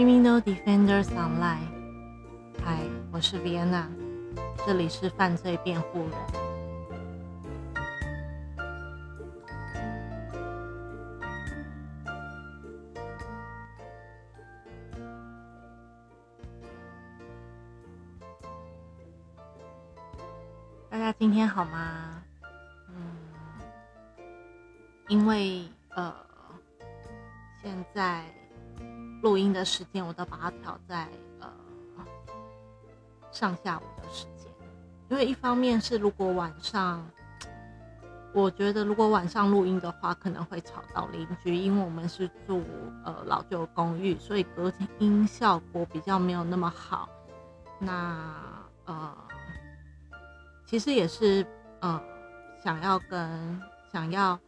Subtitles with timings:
[0.00, 1.68] Criminal Defenders Online，
[2.64, 2.80] 嗨，
[3.12, 3.84] 我是 Vienna，
[4.66, 6.49] 这里是犯罪辩护人。
[29.70, 31.06] 时间我都把它调在
[31.38, 31.48] 呃
[33.30, 34.52] 上下午的时间，
[35.08, 37.08] 因为一方面是如果晚上，
[38.34, 42.64] 我觉得如果晚上录音的话，可能会吵到邻居，因为我们是住
[43.04, 47.08] 呃老旧公寓，所以隔音效果比较没有那么好。
[47.78, 48.34] 那
[48.86, 49.16] 呃。
[50.66, 51.44] 其实也是，
[51.80, 52.00] 呃，
[52.62, 53.60] 想要跟
[53.92, 54.38] 想要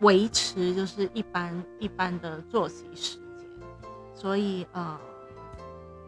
[0.00, 3.18] 维持就是一般一般的作息时，
[4.16, 4.98] 所以呃，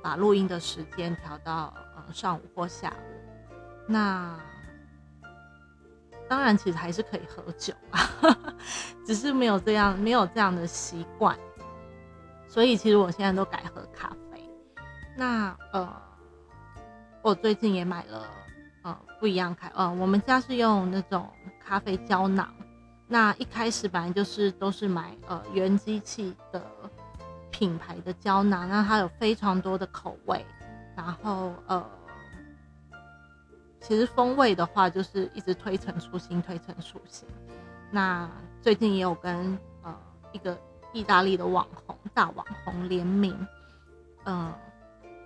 [0.03, 2.95] 把录音的时间调到呃上午或下午。
[3.87, 4.34] 那
[6.28, 8.00] 当然，其实还是可以喝酒啊，
[9.06, 11.38] 只是没有这样没有这样的习惯，
[12.49, 14.50] 所以其实我现在都改喝咖啡。
[15.16, 16.09] 那呃。
[17.21, 18.25] 我最近也买了，
[18.84, 21.28] 呃，不一样开，呃，我们家是用那种
[21.62, 22.49] 咖啡胶囊。
[23.09, 26.65] 那一开始本来就是都是买呃原机器的
[27.58, 30.46] 品牌的胶囊，那它有非常多的口味，
[30.96, 31.84] 然后呃，
[33.80, 37.26] 其实风味的话就是一直推陈出新，推陈出新。
[37.91, 38.30] 那
[38.62, 39.92] 最近也有跟呃
[40.30, 40.56] 一个
[40.92, 43.36] 意大利的网红大网红联名，
[44.25, 44.54] 嗯。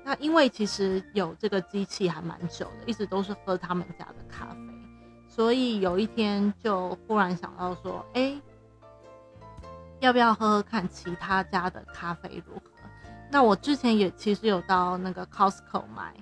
[0.05, 4.57] 那因为其实有这个机器还蛮久的，一直都是喝他们家的咖啡，
[5.29, 8.35] 所以有一天就忽然想到说，哎，
[10.03, 12.63] 要不要喝喝看其他家的咖啡如何？
[13.31, 16.13] 那我之前也其实有到那个 Costco 买，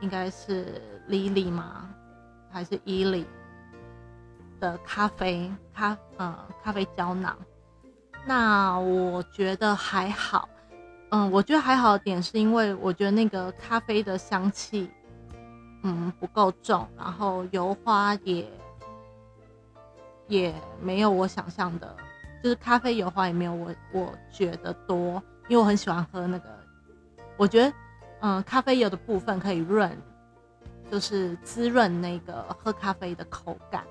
[0.00, 1.90] 应该是 Lily 吗？
[2.52, 3.24] 还是 Ely
[4.60, 7.36] 的咖啡咖呃咖啡胶囊？
[8.24, 10.48] 那我觉得还好。
[11.10, 14.88] 嗯，我觉得还好的点是因为我觉得那个咖啡的香气，
[15.82, 18.48] 嗯，不够重，然后油花也
[20.28, 21.96] 也没有我想象的，
[22.46, 26.48] 就是咖啡油花也没有我我觉得多，因为我很喜欢喝那个，
[27.36, 27.72] 我觉得
[28.20, 29.90] 嗯，咖啡油的部分可以润，
[30.88, 33.82] 就是滋润那个喝咖啡的口感，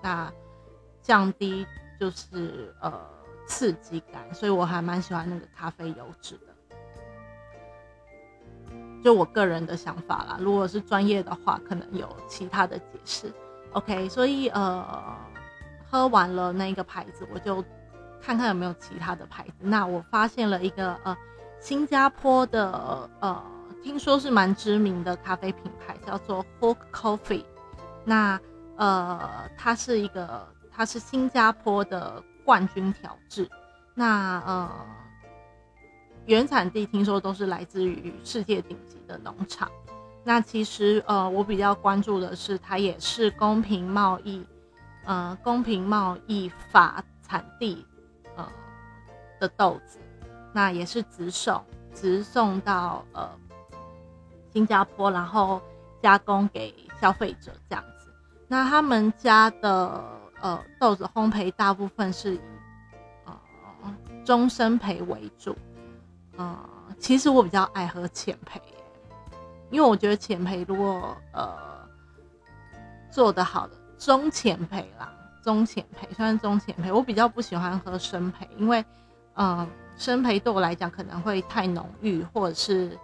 [0.00, 0.32] 那
[1.02, 1.66] 降低
[1.98, 2.92] 就是呃
[3.48, 6.54] 刺激感，所以我还蛮喜欢那个咖啡油脂的。
[9.02, 13.32] 就我个人的想法啦，如果是专业的话，可能有其他的解释。
[13.72, 15.16] OK，所以呃，
[15.90, 17.62] 喝完了那个牌子，我就
[18.24, 19.54] 看看有没有其他的牌子。
[19.60, 21.16] 那我发现了一个呃，
[21.60, 23.42] 新加坡的呃，
[23.82, 27.44] 听说是蛮知名的咖啡品牌，叫做 Hook Coffee。
[28.04, 28.40] 那
[28.76, 33.48] 呃，它是一个，它是新加坡的冠军调制。
[33.94, 34.70] 那呃。
[36.26, 39.70] 原产地听说都是来自于世界顶级的农场。
[40.24, 44.42] 那其实呃，我比较关注的是，它也是公平贸易，
[45.04, 47.84] 呃，公平贸易法产地
[49.46, 49.98] 的豆子。
[50.52, 51.62] 那也是直送，
[51.92, 53.28] 直送到呃
[54.52, 55.60] 新加坡，然后
[56.00, 58.08] 加工给消费者这样子。
[58.46, 60.02] 那他们家的
[60.40, 62.40] 呃豆子烘焙大部分是以
[63.24, 63.36] 呃
[64.24, 65.56] 中生培为主。
[66.38, 66.56] 嗯，
[67.00, 68.60] 其实我比较爱喝浅焙，
[69.70, 71.56] 因为我觉得浅焙如果呃
[73.10, 75.12] 做的好的中浅焙啦，
[75.42, 78.84] 中浅焙虽然中浅焙，我比较不喜欢喝生焙，因为
[79.34, 82.98] 嗯生培对我来讲可能会太浓郁，或者是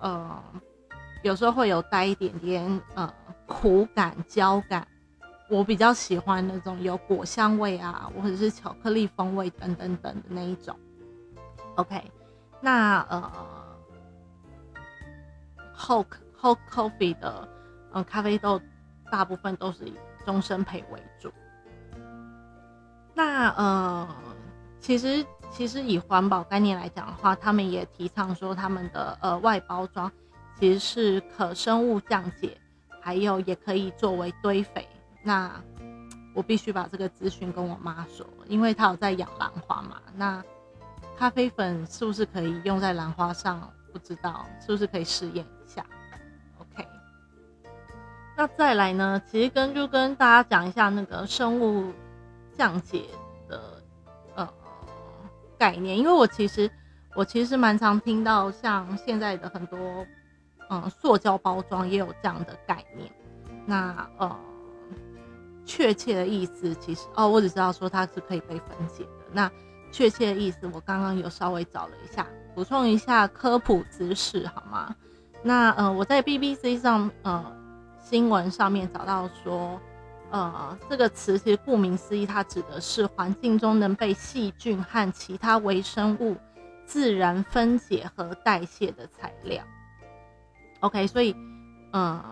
[0.00, 0.42] 呃
[1.22, 3.12] 有时候会有带一点点呃
[3.46, 4.86] 苦感焦感，
[5.48, 10.76] 我比较喜欢那种有果香味啊，或者是巧克力风味等等等的那一种
[11.76, 12.10] ，OK。
[12.60, 13.32] 那呃
[15.76, 17.48] ，Hoke Hoke Coffee 的
[17.92, 18.60] 呃咖啡豆
[19.10, 21.30] 大部分都是以终身培为主。
[23.14, 24.08] 那呃，
[24.80, 25.24] 其实
[25.56, 30.12] 其实以环保概念来讲的话，他们也提倡说他们的呃外包装
[30.60, 32.58] 其实是可生物降解，
[33.00, 34.86] 还有也可以作为堆肥。
[35.22, 35.50] 那
[36.34, 39.96] 我必须把这个资讯跟我妈说，因为她有在养兰花嘛。
[40.14, 40.44] 那
[41.16, 43.72] 咖啡粉是不是可以用在兰花上？
[43.92, 45.82] 不知道是不是可以试验一下
[46.58, 46.86] ？OK。
[48.36, 49.22] 那再来呢？
[49.26, 51.94] 其实跟就跟大家讲一下那个生物
[52.58, 53.06] 降解
[55.58, 56.70] 概念，因为我其实
[57.14, 59.78] 我其实蛮常听到像现在的很多
[60.70, 63.10] 嗯塑胶包装也有这样的概念。
[63.66, 64.36] 那呃，
[65.64, 69.10] 确切的意思其实哦，我只知道说它是可以被分解的。
[69.32, 69.50] 那
[69.90, 74.94] 确切的意思，我刚刚有稍微找了一下，补充一下科普知识好吗？
[75.42, 77.44] 那呃，我在 BBC 上呃
[77.98, 79.80] 新闻上面找到说，
[80.30, 86.36] 呃，这个词其实顾名思义，它指的是环境中能被细菌和其他微生物
[86.84, 89.64] 自然分解和代谢的材料。
[90.80, 91.34] OK，所以
[91.92, 92.22] 呃。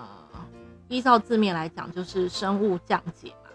[0.89, 3.49] 依照字面来讲，就是生物降解嘛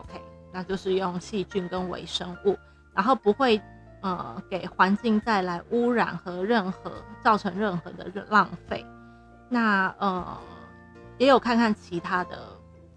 [0.00, 0.20] ，OK，
[0.52, 2.56] 那就是用细菌跟微生物，
[2.94, 3.60] 然后不会
[4.02, 6.92] 呃给环境带来污染和任何
[7.22, 8.84] 造成任何的浪费。
[9.48, 10.38] 那呃
[11.16, 12.53] 也有看看其他的，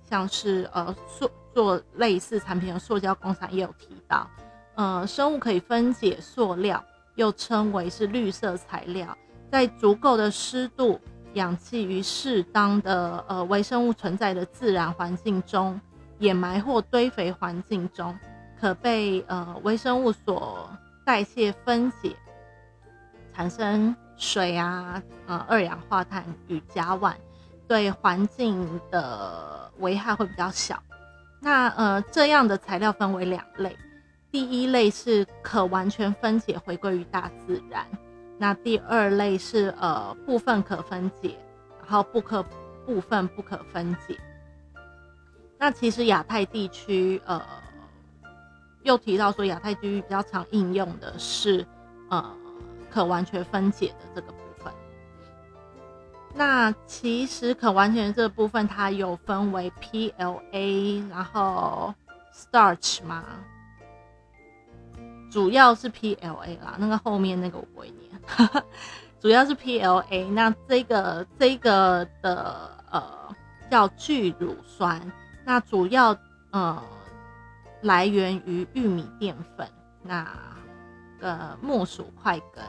[0.10, 4.28] 像是呃塑做类似产品的塑胶工厂也有提到，
[4.76, 6.84] 呃生物可以分解塑料，
[7.16, 9.18] 又称为是绿色材料，
[9.52, 11.00] 在足够的湿度。
[11.34, 15.80] 氧气与适当的呃微生物存在的自然环境中，
[16.18, 18.18] 掩埋或堆肥环境中，
[18.60, 20.68] 可被呃微生物所
[21.06, 22.16] 代谢分解，
[23.36, 27.14] 产生水啊呃二氧化碳与甲烷，
[27.68, 30.82] 对环境的危害会比较小。
[31.40, 33.78] 那呃这样的材料分为两类，
[34.32, 37.86] 第一类是可完全分解回归于大自然。
[38.38, 41.38] 那第二类是呃部分可分解，
[41.80, 42.44] 然后不可
[42.86, 44.18] 部分不可分解。
[45.58, 47.42] 那其实亚太地区呃
[48.84, 51.66] 又提到说亚太地区比较常应用的是
[52.10, 52.36] 呃
[52.90, 54.37] 可完全分解的这个。
[56.38, 61.94] 那其实可完全这部分它有分为 PLA，然后
[62.32, 63.24] Starch 吗？
[65.32, 68.64] 主要是 PLA 啦，那个后面那个我不会念。
[69.20, 73.36] 主要是 PLA，那这个这个的呃
[73.70, 75.12] 叫聚乳酸，
[75.44, 76.16] 那主要
[76.52, 76.82] 呃
[77.82, 79.68] 来源于玉米淀粉，
[80.04, 80.28] 那
[81.20, 82.64] 呃木薯块根，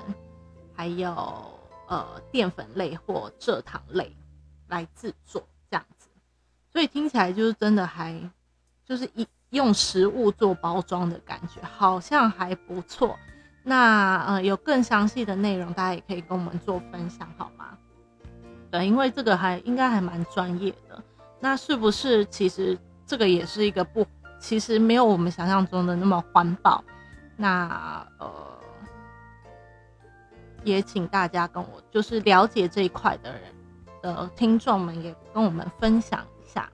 [0.75, 1.57] 还有
[1.88, 4.17] 呃淀粉类或蔗糖类
[4.69, 6.08] 来制作这样子，
[6.70, 8.31] 所以听起来就是真的还
[8.85, 13.19] 就是一用食物做包装的感觉，好像还不错。
[13.64, 17.76] 那呃，有更详细的内容，大家也可以跟我们做分享，好吗？
[18.70, 21.02] 对，因为这个还应该还蛮专业的。
[21.40, 24.07] 那是不是其实这个也是一个不，
[24.38, 26.83] 其实没有我们想象中的那么环保？
[27.37, 28.58] 那呃，
[30.65, 33.43] 也请大家跟我就是了解这一块的人
[34.03, 36.69] 的听众们也跟我们分享一下。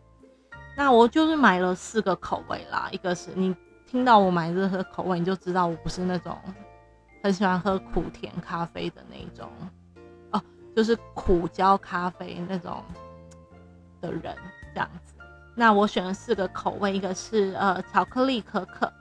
[0.76, 3.55] 那我就是买了四个口味啦，一个是你
[3.87, 6.37] 听到我买任何口味，你就知道我不是那种。
[7.23, 9.49] 很喜欢喝苦甜咖啡的那一种，
[10.33, 10.43] 哦，
[10.76, 12.85] 就是苦焦咖啡那种
[14.03, 14.37] 的人
[14.75, 15.14] 这样子。
[15.55, 18.93] 那我选了四个口味，一个是呃巧克力可可，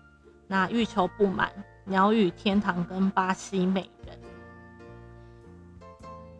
[0.48, 1.52] 那欲求不满、
[1.84, 4.18] 鸟语天堂跟巴西美人。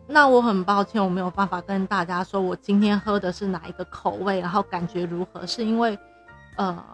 [0.06, 5.98] 那我很抱歉，我没有办法跟大家说我今天喝的是哪一个口味，然后感觉如何，是因为
[6.56, 6.84] 呃。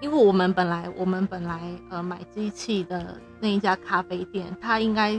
[0.00, 1.58] 因为我们本来我们本来
[1.88, 5.18] 呃买机器的那一家咖啡店，他应该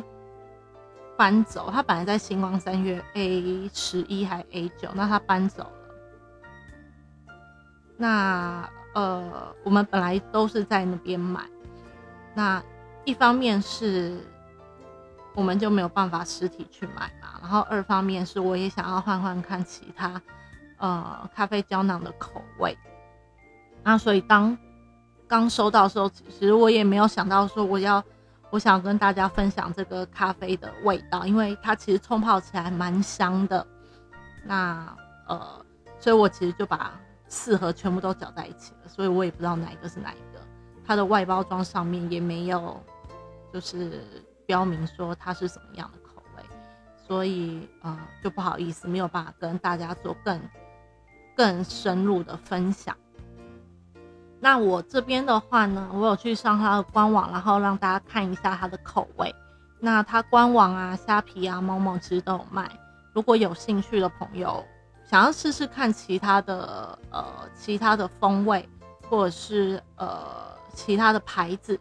[1.17, 1.71] 搬走。
[1.71, 5.71] 他本来在星光三月 A 十一还 A 九，那他搬走了。
[7.97, 11.41] 那呃，我们本来都是在那边买。
[12.35, 12.61] 那
[13.05, 14.19] 一方面是
[15.35, 20.21] 我们就没有办法实体去买嘛，然后二方面是我也想要换换看其他
[20.77, 22.75] 呃咖啡胶囊的口味。
[23.83, 24.57] 那所以当
[25.27, 28.03] 刚收到的时候，其实我也没有想到说我要，
[28.49, 33.65] 我想跟大家分享这个咖啡的味道，因为它其实冲泡起来蛮香的。
[34.43, 34.95] 那
[35.27, 35.65] 呃，
[35.99, 36.91] 所以我其实就把
[37.27, 40.41] 四盒全部都搅在一起了，所以我也不知道哪一个是哪一个。
[40.85, 42.79] 它的外包装上面也没有
[43.51, 44.03] 就是
[44.45, 46.43] 标明说它是什么样的口味，
[47.07, 50.41] 所以呃就不好意思没有办法跟大家做更
[51.35, 52.95] 更深入的分享。
[54.39, 59.33] 那我这边的话呢，我有去上它的官网，然后让大家看一下它的口味。
[59.79, 62.69] 那它官网啊、虾皮啊、某某其实都有卖。
[63.13, 64.63] 如果有兴趣的朋友，
[65.09, 67.25] 想要试试看其他的呃
[67.55, 68.67] 其他的风味，
[69.09, 71.79] 或者是呃其他的牌子，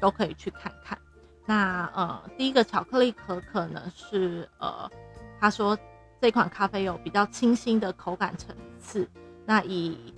[0.00, 0.98] 都可以去看看。
[1.46, 4.90] 那呃第一个巧克力可可呢是呃
[5.40, 5.78] 他说
[6.20, 9.08] 这款咖啡有比较清新的口感层次，
[9.44, 10.14] 那以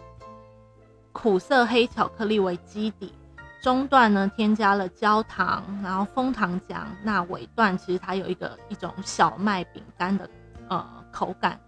[1.13, 3.13] 苦涩黑巧克力为基底，
[3.61, 10.31] 中段呢添加了焦糖，然后枫糖浆，那尾段其实它有一个一种小麦饼干的
[10.69, 11.61] 呃口感、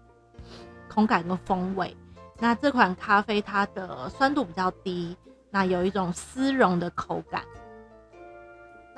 [0.87, 1.95] 口感跟风味。
[2.39, 5.15] 那这款咖啡它的酸度比较低，
[5.51, 7.43] 那有一种丝绒的口感。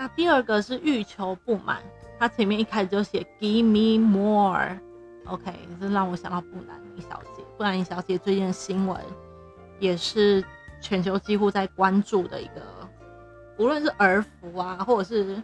[0.10, 1.82] 第二个是欲求不满，
[2.20, 7.44] 它前面一开始就写 Give me more，OK，这让我想到布兰妮小姐。
[7.58, 9.00] 布兰妮小姐最近的新闻
[9.80, 10.44] 也是
[10.82, 12.62] 全球几乎在关注的一个，
[13.58, 15.42] 无论是儿福啊，或者是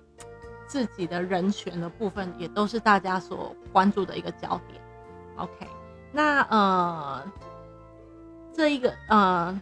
[0.68, 4.82] 自己的人权的部分，也都是大家所关注的一个焦点。
[5.38, 5.68] OK，
[6.12, 7.24] 那呃。
[8.52, 9.62] 这一个呃，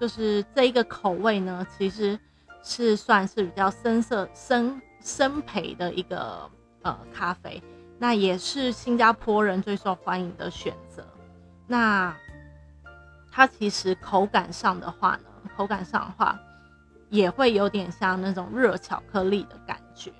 [0.00, 2.18] 就是这一个口味呢，其实
[2.64, 6.50] 是算是比较深色、深深焙的一个
[6.82, 7.62] 呃咖啡，
[7.98, 11.06] 那也是新加坡人最受欢迎的选择。
[11.66, 12.16] 那
[13.30, 16.40] 它其实口感上的话呢，口感上的话
[17.10, 20.10] 也会有点像那种热巧克力的感觉，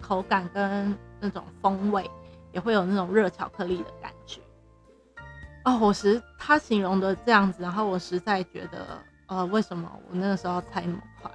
[0.00, 2.10] 口感跟那种风味
[2.52, 4.40] 也会有那种热巧克力的感觉。
[5.64, 11.30] 哦，我实他形容的这样子，然后我实在觉得，呃，为什么我那个时候猜那么快？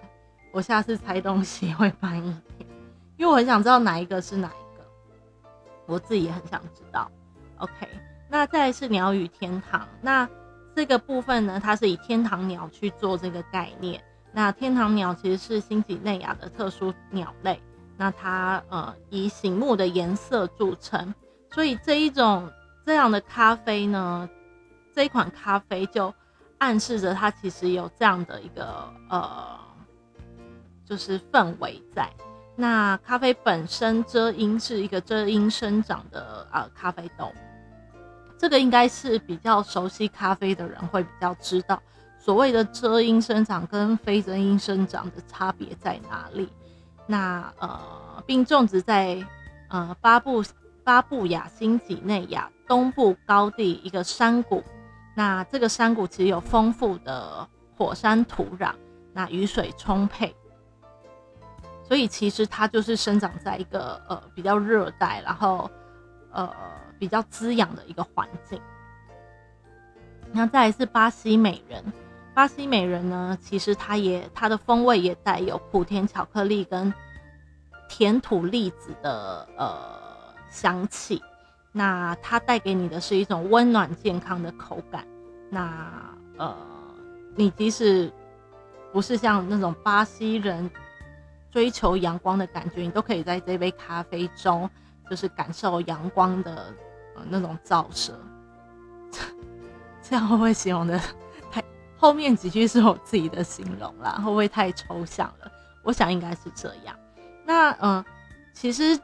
[0.52, 2.22] 我下次猜东西会慢一
[2.58, 2.70] 点，
[3.18, 4.86] 因为我很想知道哪一个是哪一个，
[5.86, 7.10] 我自己也很想知道。
[7.58, 7.88] OK，
[8.30, 10.28] 那再是鸟语天堂，那
[10.76, 14.04] 这个部分呢，它是以天堂鸟去做这个概念。
[14.32, 17.62] 那天堂鸟其实是新几内亚的特殊鸟类，
[17.98, 21.14] 那它呃以醒目的颜色著称，
[21.52, 22.52] 所以这一种。
[22.86, 24.28] 这样的咖啡呢，
[24.96, 26.12] 这一款咖啡就
[26.58, 29.60] 暗示着它其实有这样的一个呃，
[30.90, 32.10] 就是氛围在。
[32.56, 37.32] 那咖啡本身遮阴是一个遮阴生长的呃咖啡豆，
[38.38, 41.82] 这个应该是比较熟悉咖啡的人会比较知道，
[42.20, 46.50] 所谓的遮阴生长跟非遮阴生长的差别在哪里。
[47.06, 49.26] 那呃，并种植在
[49.70, 50.44] 呃巴布
[50.84, 52.50] 巴布亚新几内亚。
[52.68, 54.64] 东部高地一个山谷，
[55.16, 58.72] 那这个山谷其实有丰富的火山土壤，
[59.12, 60.36] 那雨水充沛，
[61.90, 65.70] 所以其实它就是生长在一个呃比较热带，然后
[66.32, 66.54] 呃
[67.00, 68.62] 比较滋养的一个环境。
[70.32, 71.84] 那再来是巴西美人，
[72.36, 76.94] 巴西美人呢，其实它也它的风味也带有莆田巧克力跟
[77.90, 80.00] 甜土栗子的呃
[80.48, 81.20] 香气。
[81.72, 85.08] 那它带给你的是一种温暖健康的口感。
[85.50, 86.56] 那呃，
[87.36, 88.12] 你即使
[88.94, 90.70] 不是像那种巴西人
[91.52, 94.70] 追求阳光的感觉，你都可以在这杯咖啡中，
[95.10, 96.74] 就是感受阳光的
[97.16, 98.14] 呃那种照射。
[100.02, 101.00] 这样会不会形容的
[101.52, 101.64] 太？
[101.98, 105.52] 后面几句是我自己的形容啦，会不会太抽象了？
[105.84, 106.96] 我想应该是这样。
[107.46, 108.04] 那嗯，
[108.54, 109.00] 其实。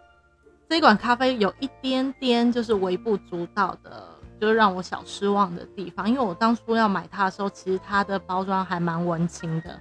[0.67, 4.03] 这一款咖啡有一点点就是微不足道的，
[4.41, 6.09] 就是让我小失望的地方。
[6.09, 9.79] 因为我当初要买它的时候，其实它的包装还蛮文青的。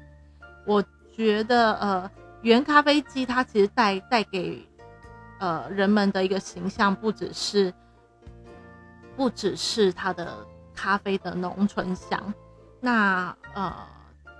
[0.67, 0.85] 我
[1.17, 2.11] 觉得，呃，
[2.45, 4.65] 原咖啡机它其实带带给
[5.41, 7.75] 呃人们的一个形象，不只是
[9.17, 12.33] 不只是它的咖啡的浓醇香，
[12.81, 13.75] 那呃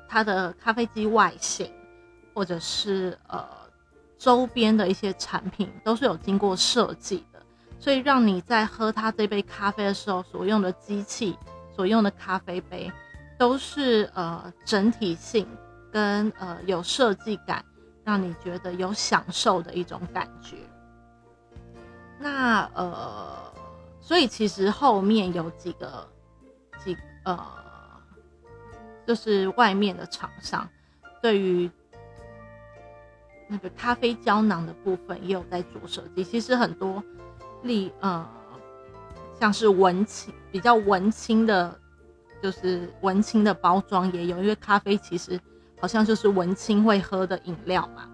[0.09, 1.73] 它的咖啡机外形，
[2.33, 3.45] 或者是呃。
[4.17, 7.43] 周边的一些产品都是有经过设计的，
[7.79, 11.37] 所以让你在喝它这杯咖啡的时候，所用的机器、
[11.75, 12.91] 所用的咖啡杯，
[13.37, 15.47] 都是呃整体性
[15.93, 17.63] 跟呃有设计感，
[18.05, 20.57] 让你觉得有享受的一种感觉。
[22.19, 23.53] 那呃，
[24.01, 26.07] 所以其实后面有几个
[26.85, 27.47] 几呃，
[29.07, 30.69] 就是外面的厂商
[31.21, 31.71] 对于。
[33.47, 37.05] 那个咖啡胶囊的部分也有在做设计，其实很多
[37.63, 38.27] 例呃，
[39.39, 41.79] 像是文青比较文青的，
[42.43, 45.39] 就是文青的包装也有，因为咖啡其实
[45.81, 48.09] 好像就是文青会喝的饮料嘛。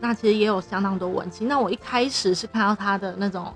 [0.00, 1.46] 那其实也有相当多文青。
[1.46, 3.52] 那我一开始是看到它的那种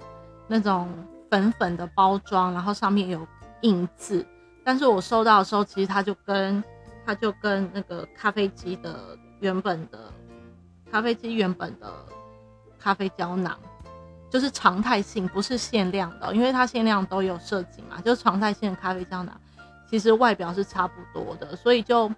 [0.47, 0.88] 那种
[1.31, 3.26] 粉粉的包装，然后上面有
[3.62, 4.26] 印字，
[4.62, 6.62] 但是我收到的时候，其实它就跟
[7.07, 9.99] 它就跟那个咖啡机的原本的。
[10.93, 11.93] 咖啡机原本的
[12.78, 13.59] 咖啡胶囊
[14.31, 18.00] 就是常态性，不是限量的，因为它限量都有设计嘛。
[18.00, 19.35] 就是常态性的咖啡胶囊，
[19.90, 22.09] 其实外表是差不多的，所以就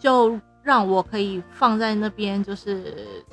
[0.00, 3.24] 就让我可以放在那边，就是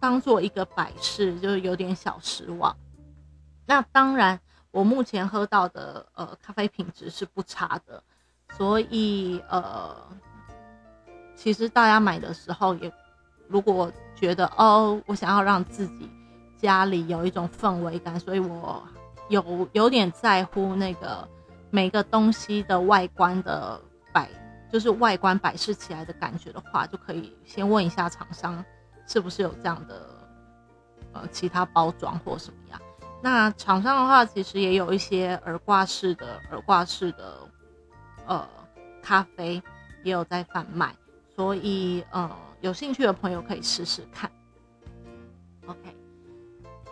[0.00, 2.76] 当做一个摆饰，就是有点小失望。
[3.66, 4.40] 那当然，
[4.72, 8.02] 我目前喝到的呃咖啡品质是不差的，
[8.56, 9.94] 所以呃。
[11.36, 12.92] 其实大家买的时候也，
[13.48, 16.06] 如果觉得哦，我想要让自己
[16.58, 18.86] 家里有一种氛围感，所以我
[19.30, 21.26] 有有点在乎那个
[21.70, 23.80] 每个东西的外观的
[24.12, 24.28] 摆，
[24.72, 28.64] 就是外观摆设起来的感觉的话，就可以先问一下厂商
[29.06, 30.06] 是不是有这样的
[31.12, 32.80] 呃其他包装或什么样。
[33.22, 37.38] 那厂商的话，其实也有一些耳挂式的耳挂式的
[38.26, 38.48] 呃
[39.02, 39.62] 咖啡
[40.02, 40.94] 也有在贩卖。
[41.36, 44.30] 所以，呃，有兴趣的朋友可以试试看。
[45.66, 45.96] OK，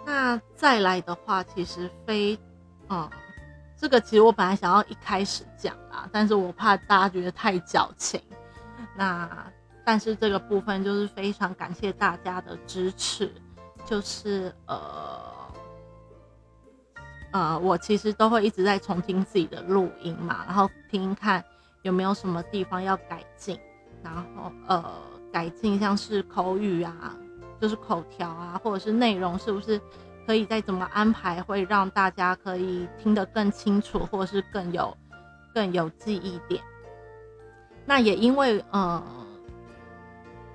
[0.06, 2.38] 那再来的话，其实非，
[2.88, 3.10] 嗯，
[3.80, 8.20] 这个其实我本来想要一开始讲啦，但是我怕大家觉得太矫情。
[8.96, 9.30] 那，
[9.84, 13.32] 但是这个部分就是非常感谢大家的支持，
[13.84, 15.22] 就是呃，
[17.30, 21.44] 呃，我其实都会一直在重听自己的录音嘛，然后听看
[21.82, 23.56] 有没有什么地方要改进。
[24.02, 24.84] 然后呃，
[25.32, 27.16] 改进像是口语啊，
[27.60, 29.80] 就是口条啊，或者是内容，是不是
[30.28, 34.94] 可以再怎么安排，会让大家可以听得更清楚，或者是更有
[35.54, 36.62] 更有记忆点？
[37.86, 39.02] 那也因为呃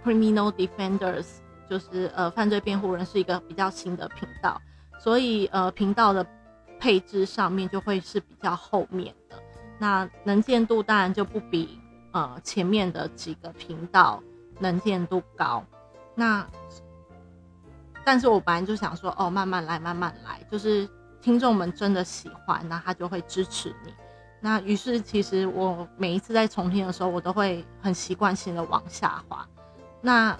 [0.05, 1.25] ，Criminal Defenders
[1.67, 4.61] 就是呃犯罪辩护人是一个比较新的频道，
[4.99, 6.23] 所以呃频道的
[6.79, 9.35] 配置上面就会是比较后面的，
[9.79, 11.79] 那能见度当然就不比。
[12.11, 14.21] 呃，前面的几个频道
[14.59, 15.65] 能见度高，
[16.13, 16.47] 那，
[18.05, 20.87] 但是我本来就想说，哦，慢慢来，慢慢来，就是
[21.21, 23.93] 听众们真的喜欢，那他就会支持你。
[24.41, 29.47] 那于是，其实我每一次在重听的时候，我都会很习惯性的往下滑。
[30.01, 30.37] 那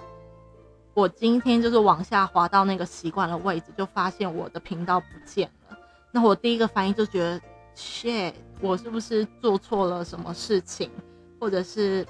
[0.94, 5.78] 我今天就是往下滑到那个习惯的位置，就发现我的频道不见了。
[6.12, 7.42] 那我第一个反应就觉得
[7.76, 10.92] ，shit，我是不是做错了什么事情？
[11.40, 12.06] 或者是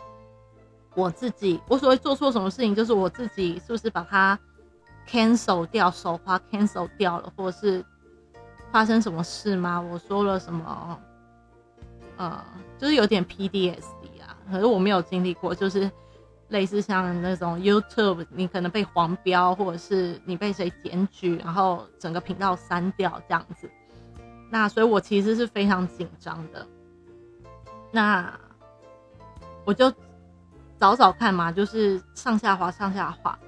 [0.96, 4.38] 我自己，我所谓做错什么事情，就是我自己是不是把它
[5.08, 7.84] cancel 掉，手滑 cancel 掉了，或者是
[8.72, 9.80] 发生什么事吗？
[9.80, 11.00] 我说了什么？
[12.18, 12.44] 呃，
[12.78, 15.89] 就是有点 PDSD 啊，可是我没有经历过，就是
[16.50, 23.70] 类似像那种 YouTube，你可能被黄标，或者是你被谁检举，然后整个频道删掉这样子。
[24.50, 26.68] 那所以我其实是非常紧张的。
[27.92, 28.34] 那。
[29.66, 29.89] 我就
[30.78, 33.39] 找找看嘛，就是上下滑，上下滑，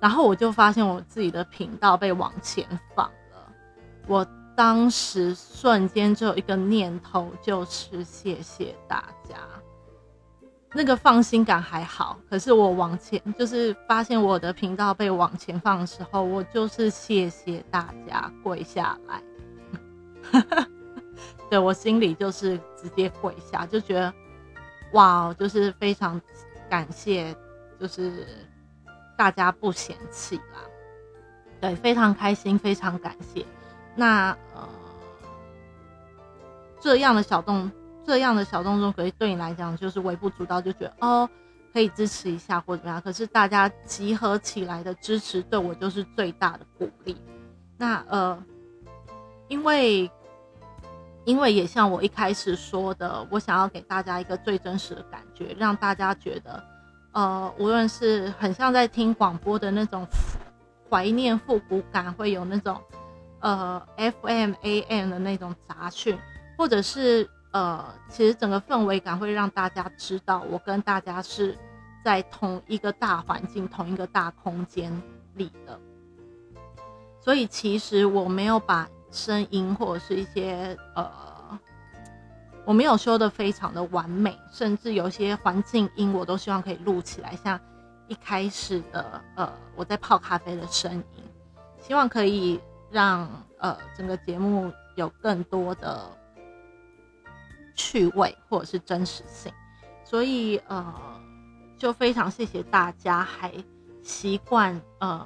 [0.00, 3.52] 然后我就发现我自己的频道被往前放了。
[4.06, 9.36] 我当时瞬间就有一个念头，就是谢谢大家。
[10.72, 19.22] 那个放心感还好，可是我往前，就是发现我的频道被往前放的时候，我就是谢谢大家，跪下来。
[21.48, 24.12] 对我心里就是直接跪下，就觉得。
[24.92, 26.18] 哇，就是非常
[26.70, 27.34] 感谢，
[27.78, 28.24] 就是
[29.16, 30.60] 大家不嫌弃啦，
[31.60, 33.44] 对，非常开心，非常感谢。
[33.94, 34.68] 那呃，
[36.80, 37.70] 这样的小动，
[38.04, 41.28] 这样的小动作，可以对你来讲就是微不足道，就觉得哦，
[41.72, 43.00] 可以支持一下或怎么样。
[43.00, 47.16] 可是大家集合起来的支持，对我就是最大的鼓励。
[47.76, 48.44] 那呃，
[49.48, 50.10] 因为。
[51.26, 56.62] 因为也像我一开始说的，我想要给大家一个最真实的感觉，让大家觉得，
[57.16, 60.06] 呃，无论是很像在听广播的那种
[60.90, 62.78] 怀念复古感，会有那种
[63.40, 66.18] 呃 FM AM 的那种杂讯，
[66.58, 71.56] 或者是呃，其实整个氛围感会让大家知道，我跟大家是
[72.04, 74.92] 在同一个大环境、同一个大空间
[75.36, 75.80] 里的。
[77.18, 78.86] 所以其实我没有把。
[79.12, 81.10] 声音或者是一些呃，
[82.66, 87.58] 我没有修的非常的完美，甚至有些环境音我都希望可以录起来，像
[88.08, 91.22] 一开始的呃我在泡咖啡的声音，
[91.80, 93.28] 希望可以让
[93.60, 96.10] 呃整个节目有更多的
[97.76, 99.52] 趣味或者是真实性，
[100.04, 100.92] 所以呃
[101.78, 103.52] 就非常谢谢大家还
[104.02, 105.24] 习惯呃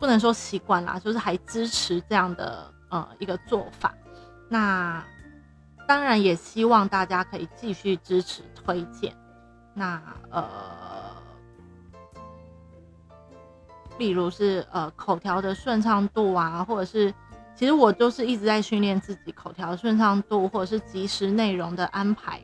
[0.00, 2.74] 不能说习惯啦，就是还支持这样的。
[2.92, 3.94] 呃，一个做法，
[4.48, 5.00] 那
[5.90, 9.12] 当然也希望大家可以继续支持推荐。
[9.74, 10.00] 那
[10.30, 10.44] 呃，
[13.98, 17.12] 例如是呃口条的顺畅度啊，或者是
[17.56, 22.40] 其实我就是一直在训练自己口条顺畅度，或者是即时内容的安排，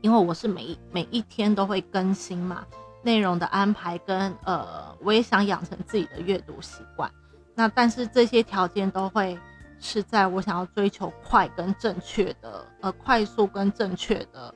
[0.00, 2.64] 因为我是每每一天都会更新嘛，
[3.02, 7.10] 内容的安排跟呃，我也想养成自己的阅读习惯。
[7.56, 9.36] 那但是这些条件都会。
[9.82, 14.54] 是在我想要追求快跟正确的，呃，快速跟正确的，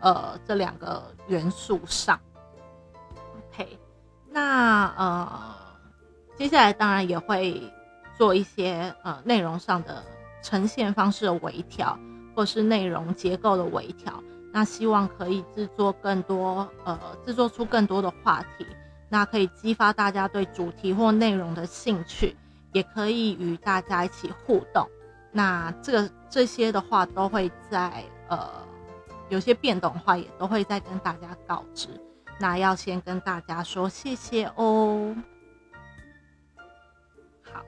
[0.00, 2.18] 呃，这两个元素上。
[3.52, 3.78] OK，
[4.28, 5.54] 那呃，
[6.36, 7.62] 接下来当然也会
[8.18, 10.02] 做一些呃内容上的
[10.42, 11.96] 呈现方式的微调，
[12.34, 14.22] 或是内容结构的微调。
[14.52, 18.66] 那希望可以制作更多呃，制作出更多的话题，
[19.08, 22.36] 那可以激发大家对主题或内容的兴趣，
[22.76, 24.86] 也可以与大家一起互动。
[25.32, 28.50] 那这个这些的话都会在呃
[29.30, 31.88] 有些变动的话也都会再跟大家告知。
[32.38, 35.16] 那要先跟大家说谢谢哦。
[37.50, 37.62] 好，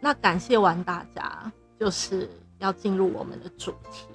[0.00, 4.06] 那感谢完大家，就是要进入我们的主题。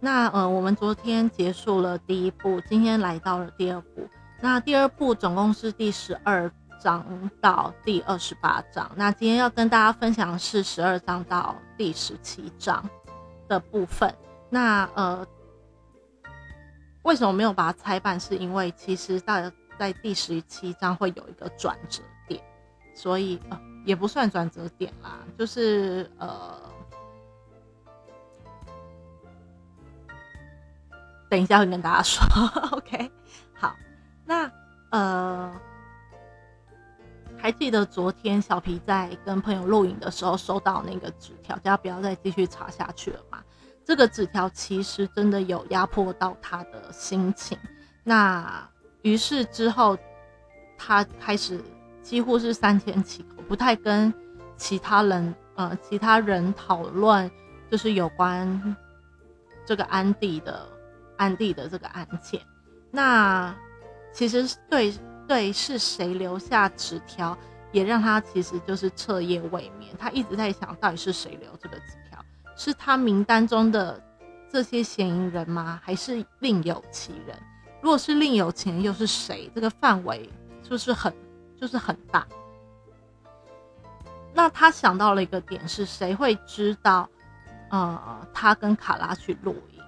[0.00, 4.08] 那呃，我们昨天结束了第一部，今天来到了第二部。
[4.40, 6.50] 那第二部总共是第十二
[6.84, 7.04] 章
[7.40, 8.88] 到第二十八章。
[8.94, 12.88] 那今天要跟大家分享的是十二章到第十七章
[13.48, 14.14] 的部分。
[14.48, 15.26] 那呃。
[17.04, 18.18] 为什么没有把它拆半？
[18.18, 22.42] 是因为其实在在第十七章会有一个转折点，
[22.94, 26.58] 所以呃也不算转折点啦，就是呃，
[31.28, 32.24] 等一下会跟大家说。
[32.72, 33.12] OK，
[33.52, 33.76] 好，
[34.24, 34.50] 那
[34.90, 35.52] 呃，
[37.44, 43.44] 还记得昨天小皮在跟朋友录影的时候收到那个纸条，叫他不要再继续查下去了吗？
[43.84, 47.58] 这个纸条其实真的有压迫到他的心情，
[48.02, 48.66] 那
[49.02, 49.94] 于是之后
[50.78, 51.60] 他开始
[52.00, 54.10] 几乎是三天起口，不太跟
[54.56, 57.30] 其他人呃其他人讨论，
[57.70, 58.74] 就是有关
[59.66, 60.66] 这个安迪的
[61.18, 62.40] 安迪的这个案件。
[62.90, 63.54] 那
[64.14, 64.94] 其实对
[65.26, 67.36] 对是谁留下纸条，
[67.72, 72.24] 也让他其实就是彻夜未眠，他一直在想到底是谁留这个纸条。
[72.56, 74.00] 是他名单中的
[74.50, 75.80] 这些嫌疑人吗？
[75.82, 77.36] 还是另有其人？
[77.82, 79.50] 如果是另有其人，又是谁？
[79.54, 80.28] 这个范围
[80.62, 81.12] 就是很，
[81.60, 82.26] 就是很大。
[84.32, 87.08] 那他想到了一个点，是谁会知道？
[87.70, 89.82] 呃，他跟卡拉去露营，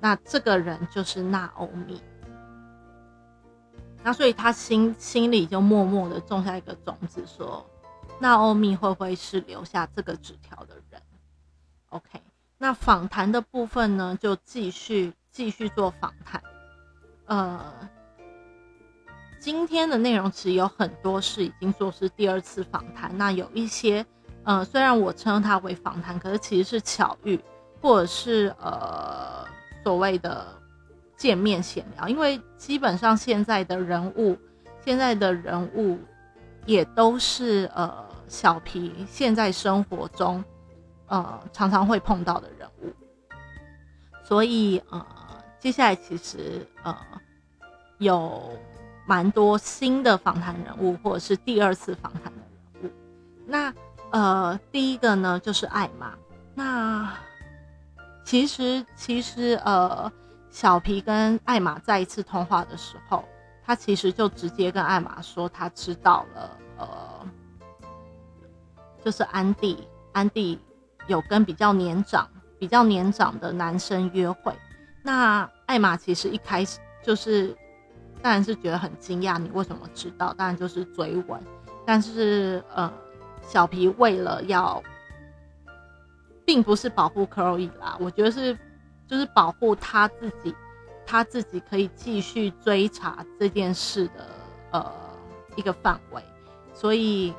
[0.00, 2.02] 那这个人就是娜欧米。
[4.04, 7.64] 那所以他心心里就默默的种下一个种子，说
[8.18, 11.00] 那欧米会不会是留下这个纸条的人
[11.90, 12.20] ？OK，
[12.58, 16.42] 那访谈的部分呢，就继续继续做访谈。
[17.26, 17.88] 呃，
[19.40, 24.04] 今天的内容其实有很多是已经说是第二次访谈，那有一些，
[24.44, 27.40] 呃，虽然我称它为访谈，可是其实是巧遇，
[27.80, 29.46] 或者是呃
[29.82, 30.60] 所谓的
[31.22, 34.36] 见面闲聊，因为基本上现在的人物，
[34.84, 35.96] 现在的人物
[36.66, 40.42] 也都是呃小皮现在生活中。
[41.06, 42.92] 呃，常常会碰到的人物，
[44.24, 45.06] 所以呃，
[45.60, 46.96] 接下来其实呃
[47.98, 48.50] 有
[49.06, 52.40] 蛮多新的访谈人物，或者是第二次访谈的
[52.80, 52.92] 人物。
[53.46, 53.72] 那
[54.10, 56.14] 呃，第一个呢就是艾玛。
[56.56, 57.12] 那
[58.24, 60.10] 其实其实呃，
[60.52, 63.24] 小皮跟艾玛再一次通话的时候，
[63.64, 67.26] 他其实就直接跟艾玛说，他知道了呃，
[69.04, 70.60] 就是安迪安迪。
[71.08, 74.54] 有跟比较年长、比较年长的男生约会，
[75.02, 77.52] 那艾玛其实一开始就是，
[78.22, 80.32] 当然是觉得很惊讶，你为什么知道？
[80.34, 81.42] 当然就是追问，
[81.84, 82.90] 但是呃，
[83.42, 84.80] 小皮为了要，
[86.46, 88.56] 并不是保护 Chloe 啦，我觉得是
[89.12, 90.54] 就是保护他自己，
[91.04, 94.26] 他自己可以继续追查这件事的
[94.70, 94.90] 呃
[95.54, 96.24] 一个范围，
[96.72, 97.34] 所以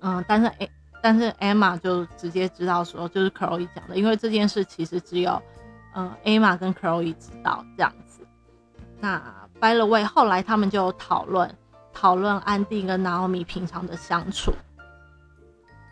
[0.00, 0.70] 嗯，但是诶。
[1.02, 5.42] 但是 Emma 就直接知道说，就是 Chloe 讲的，因为这件事其实只有，
[5.94, 8.26] 嗯，Emma 跟 Chloe 知道这样子。
[9.00, 9.20] 那
[9.60, 11.54] By the way，后来他们就讨论
[11.92, 14.54] 讨论安迪跟 Naomi 平常的相处。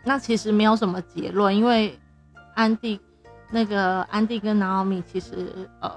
[0.03, 1.99] 那其实没有什么结论，因为
[2.55, 2.99] 安迪
[3.53, 5.91] 那个安迪跟 Naomi 其实呃，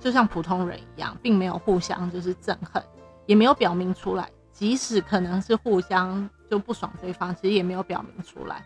[0.00, 2.82] 就像普通人一样，并没有互相就是憎恨，
[3.26, 6.30] 也没有表明出来，即使可能是互相。
[6.50, 8.62] 就不爽对方，其实也没有表明出来，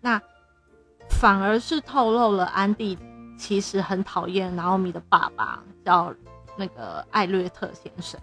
[0.00, 0.22] 那
[1.10, 2.96] 反而是透露了安迪
[3.36, 6.14] 其实很讨厌拿奥米的爸爸，叫
[6.56, 8.20] 那个艾略特先生，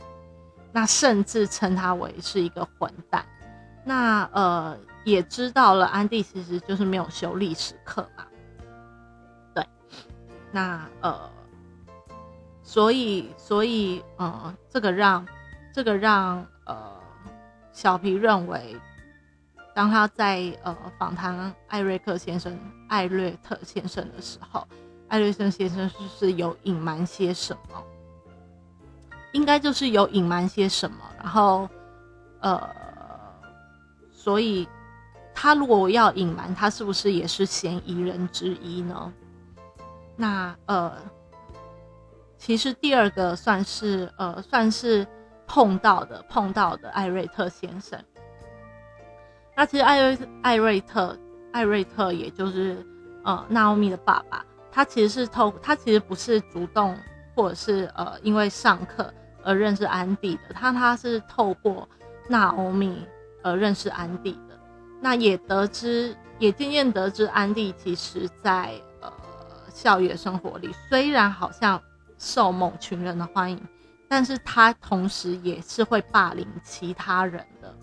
[0.72, 3.26] 那甚至称他为是一个混蛋。
[3.84, 8.24] 那呃，也知道了安迪其实就是没有修历史课嘛，
[10.52, 11.30] 那呃，
[12.64, 15.26] 所以所以呃，这个让
[15.74, 17.00] 这个让呃
[17.72, 18.76] 小皮认为。
[19.74, 22.60] 当他在呃访谈艾瑞克先生、
[22.90, 24.68] 艾略特先生的时候，
[25.08, 27.82] 艾略森先生是是有隐瞒些什么？
[29.32, 31.70] 应该就是有隐瞒些什么，然后
[32.42, 32.70] 呃，
[34.12, 34.68] 所以
[35.34, 39.14] 他如果要隐瞒，他是不是也是嫌疑人之一呢？
[40.22, 40.94] 那呃，
[42.38, 45.08] 其实第二个算是呃算是
[45.48, 48.00] 碰到的碰到的艾瑞特先生。
[49.56, 51.18] 那其实艾瑞艾瑞特
[51.52, 52.86] 艾瑞特也就是
[53.24, 56.96] 呃娜奥米的爸爸，他其实是透他其实不是主动
[57.36, 59.12] 或者是呃因为上课
[59.44, 61.90] 而认识安迪的，他他是透过
[62.30, 63.08] 娜欧米
[63.42, 64.60] 而认识安迪的。
[65.02, 68.80] 那也得知也渐渐得知安迪其实在。
[69.74, 71.82] 校园生活里，虽然好像
[72.18, 73.60] 受某群人的欢迎，
[74.08, 77.76] 但是他同时也是会霸凌其他人的，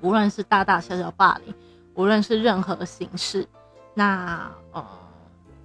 [0.00, 1.54] 无论是大大小小霸凌，
[1.94, 3.46] 无论是任何形式。
[3.94, 4.84] 那呃，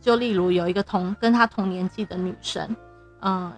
[0.01, 2.75] 就例如有一个同跟他同年纪的女生，
[3.21, 3.51] 嗯，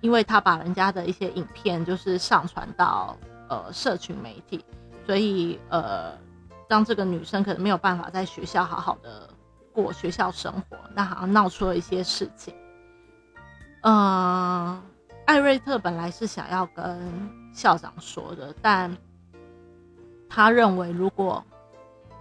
[0.00, 3.16] 因为他把人家的一些影片就是上传到
[3.48, 4.64] 呃社群媒体，
[5.04, 6.12] 所以呃，
[6.68, 9.28] 让这个女生可能没有办法在学校好好的。
[9.82, 12.54] 过学校生活，那好像闹出了一些事情。
[13.82, 14.82] 嗯，
[15.26, 16.98] 艾瑞特本来是想要跟
[17.52, 18.96] 校长说的，但
[20.30, 21.44] 他认为如果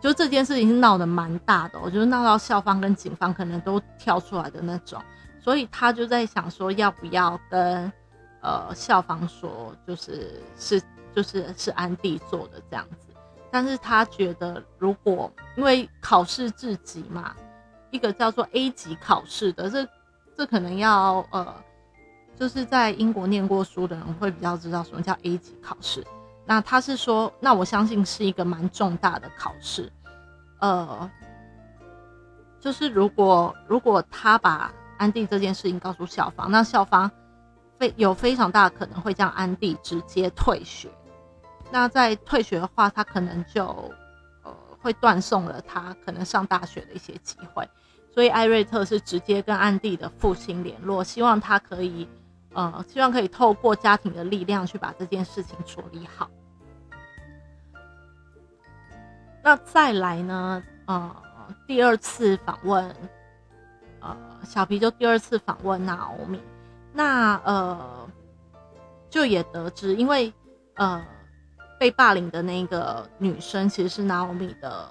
[0.02, 5.02] 就这件事情是闹得蛮大的，我觉得闹到校方跟警方可能都跳出来的那种，
[5.40, 7.92] 所以他就在想说要不要跟
[8.42, 10.82] 呃校方说，就是是
[11.16, 13.08] 就是是安迪做的这样子。
[13.50, 17.34] 但是他觉得如果因为考试至极嘛。
[17.92, 19.88] 一个叫做 A 级考试的，这
[20.36, 21.56] 这可能要呃，
[22.36, 26.06] 就是在英国念过书的人会比较知道什么叫 A 级考试。
[26.46, 29.92] 那他是说，那我相信是一个蛮重大的考试，
[30.60, 31.10] 呃，
[32.60, 37.10] 就是如果如果他把安迪这件事情告诉校方，那校方
[37.80, 40.90] 非有非常大可能会将安迪直接退学。
[41.72, 43.92] 那在退学的话，他可能就
[44.86, 47.68] 会断送了他可能上大学的一些机会。
[48.14, 52.08] 所以艾瑞特是直接跟安迪的父亲联络，希望他可以，
[52.54, 56.30] 呃，希望可以透过家庭的力量去把这件事情处理好。
[59.44, 60.64] 那再来呢？
[60.86, 61.16] 呃，
[61.68, 62.96] 第二次访问，
[64.00, 66.40] 呃，小皮就第二次访问娜欧米，
[66.94, 68.08] 那呃，
[69.10, 70.32] 就也得知，因为
[70.76, 71.06] 呃，
[71.80, 74.90] 被霸凌的那个女生其实是娜欧米的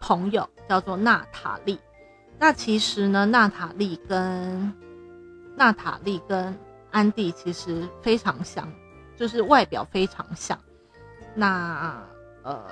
[0.00, 1.78] 朋友，叫做娜塔莉。
[2.38, 4.72] 那其实呢，娜塔莉跟
[5.56, 6.54] 娜塔莉跟
[6.90, 8.70] 安迪其实非常像，
[9.16, 10.58] 就是外表非常像。
[11.34, 11.98] 那
[12.42, 12.62] 呃，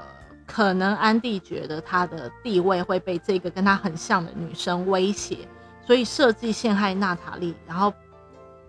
[0.47, 5.49] 可能安迪觉得他的地位会被这个跟他很像的女生威胁，
[5.87, 7.55] 所以设计陷害娜塔莉。
[7.67, 7.93] 然后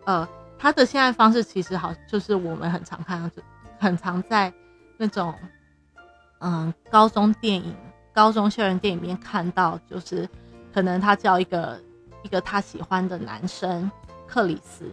[0.06, 0.28] 呃，
[0.58, 3.42] 他的陷害方式其实好，就是我们很常看到，就
[3.78, 4.54] 很常在
[4.98, 5.34] 那种
[6.40, 7.76] 嗯高中电影、
[8.14, 10.28] 高中校园电影里面看到，就是。
[10.74, 11.82] 可能他叫一个
[12.22, 13.90] 一个他喜欢的男生
[14.28, 14.92] 克里斯，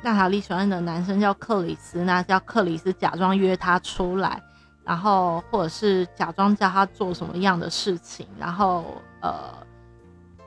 [0.00, 4.40] 娜塔莉喜欢的男生叫克里斯，那叫克里斯假装约他出来，
[4.84, 9.52] 然后或者是假装叫他做什么样的事情，然后呃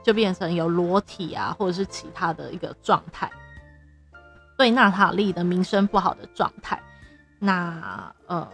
[0.05, 3.29] 就变成有裸体啊，或者是其他的一个状态，
[4.57, 6.81] 对娜塔莉的名声不好的状态。
[7.39, 8.47] 那呃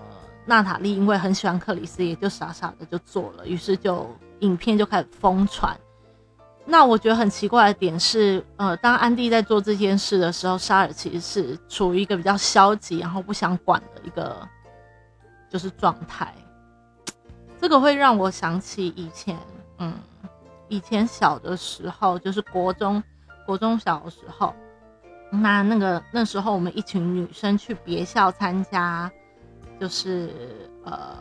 [0.48, 5.78] 娜塔莉因为很喜欢克里斯，也就傻傻的就做了，于是就影片就开始疯传。
[6.66, 14.36] 那我觉得很奇怪的点是，呃，当安迪在做这件事的时候，沙尔其实是处于一个比较消极，然后不想管的一个
[15.50, 16.34] 就是状态。
[17.60, 19.38] 这个会让我想起以前，
[19.80, 19.94] 嗯，
[20.68, 23.02] 以前小的时候，就是国中
[23.46, 24.54] 国中小的时候，
[25.32, 29.10] 那那个那时候我们一群女生去别校参加，
[29.80, 30.30] 就是
[30.84, 31.18] 呃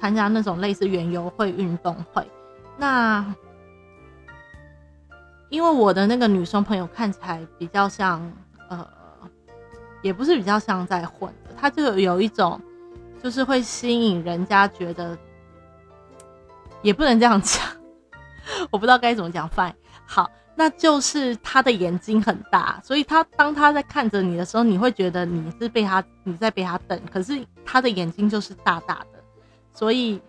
[0.00, 2.26] 参加那种类似园游会运动会，
[2.76, 3.34] 那。
[5.50, 8.32] 因为我的那个女生朋友看起来比较像，
[8.68, 8.84] 呃，
[10.02, 12.60] 也不是比较像在混的，她就有一种，
[13.22, 15.16] 就是会吸引人家觉得，
[16.82, 17.62] 也不能这样讲，
[18.72, 19.48] 我不知道该怎么讲。
[19.48, 29.22] fine，好，那就是他的眼睛很大，所以他当他在看着你的时候，你会觉得你是被他你在被他瞪，可是他的眼睛就是大大的，
[29.72, 30.20] 所以。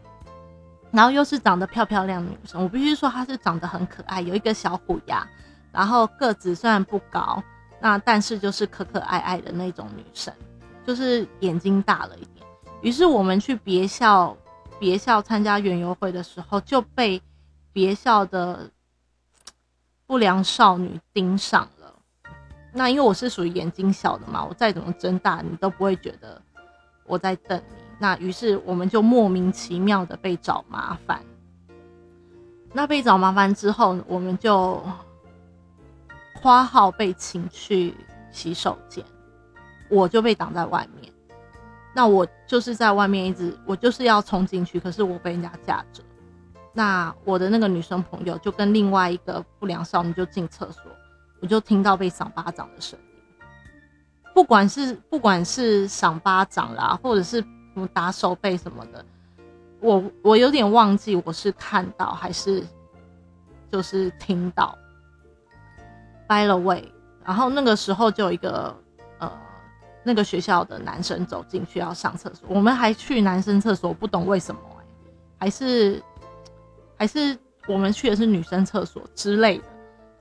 [0.91, 5.27] 然后又是长得漂漂亮女生，我必须说她是长得很可爱，有一个小虎牙，
[5.73, 7.43] 然后个子虽然不高，
[7.81, 10.33] 那但是就是可可爱爱的那种女生，
[10.87, 12.47] 就是眼睛大了一点。
[12.81, 14.37] 于是我们去别校，
[14.79, 17.21] 别校参加园游会的时候，就被
[17.73, 18.69] 别校的
[20.07, 21.93] 不良少女盯上了。
[22.71, 26.41] 那因为我是属于眼睛小的嘛，我再怎么睁大，你都不会觉得
[27.05, 27.83] 我在瞪你。
[27.97, 31.21] 那于是我们就莫名其妙的被找麻烦。
[32.73, 34.83] 那被找麻烦之后，我们就
[36.41, 37.95] 花号被请去
[38.31, 39.03] 洗手间，
[39.89, 41.11] 我就被挡在外面。
[41.93, 46.03] 那我就是在外面一直，我就是要冲进去，可是我被人家架着。
[46.75, 50.83] 那我的那个女生朋友就跟另外一个不良少女就进厕所，
[51.41, 53.05] 我就听到被赏巴掌的声音。
[54.33, 59.03] 不管是不管是赏巴掌啦，或者是什么打手背什么的，
[59.79, 62.61] 我我有点忘记我是看到还是
[63.71, 64.77] 就是听到。
[66.27, 66.91] By the way，
[67.23, 68.75] 然后那个时候就有一个
[69.19, 69.31] 呃。
[70.07, 74.85] 那个学校的男生走进去要上厕所，我们还去男生厕所，不懂为什么哎，
[75.39, 75.99] 还是
[76.97, 79.63] 还是我们去的是女生厕所之类的，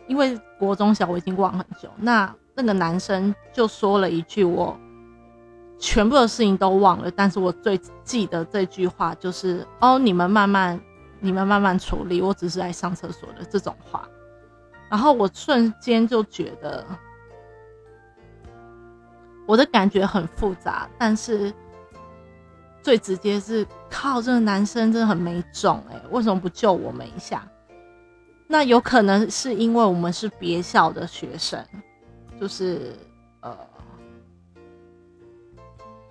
[0.06, 1.88] 因为国中小我已经忘很久。
[1.96, 4.78] 那那个男生就说了一句我
[5.78, 10.80] 全部的事情都忘了，但是我最记得这句话就是哦，你们慢慢
[11.20, 14.08] 你们慢慢处理，我只是来上厕所的这种话。
[14.90, 16.84] 然后我瞬间就觉得。
[19.46, 21.52] 我的感觉很复杂，但是
[22.84, 27.42] 最直接是靠这个男生真的很没种哎，为什么不救我们一下？
[28.46, 31.58] 那有可能是因为我们是别校的学生，
[32.38, 32.92] 就是
[33.40, 33.56] 呃，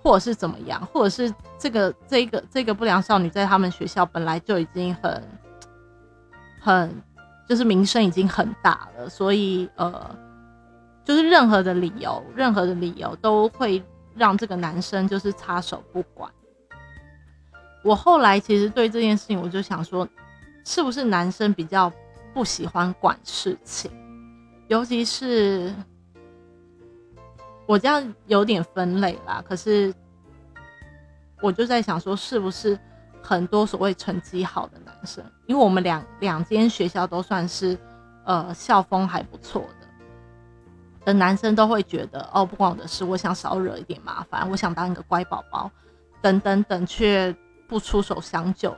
[0.02, 5.22] 或者是怎么样，或者是这个这个这个不良少女在他们学校本来就已经很
[6.60, 7.02] 很
[7.48, 10.14] 就是名声已经很大了，所以呃。
[11.06, 13.84] 就是任何的理由，任何的理由都会
[14.14, 16.32] 让这个男生就是插手不管。
[17.84, 20.08] 我后来其实对这件事情，我就想说，
[20.64, 21.92] 是不是男生比较
[22.32, 23.90] 不喜欢管事情，
[24.68, 25.72] 尤其是
[27.66, 29.44] 我这样有点分类啦。
[29.46, 29.94] 可是
[31.42, 32.78] 我就在想说，是不是
[33.22, 37.78] 很多所谓成绩好的男生，因为我们两两间学校都算是
[38.24, 39.86] 呃校风还不错的。
[41.04, 45.70] 的男生都会觉得哦，不关我的事，我想少惹一点麻烦，我想当一个乖宝宝，
[46.22, 47.30] 等等等，却
[47.74, 48.72] 不出手相救。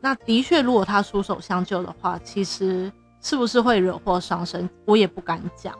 [0.00, 5.72] 那的确，如果他出手相救的话，其实是不是会惹祸上身，我也不敢讲。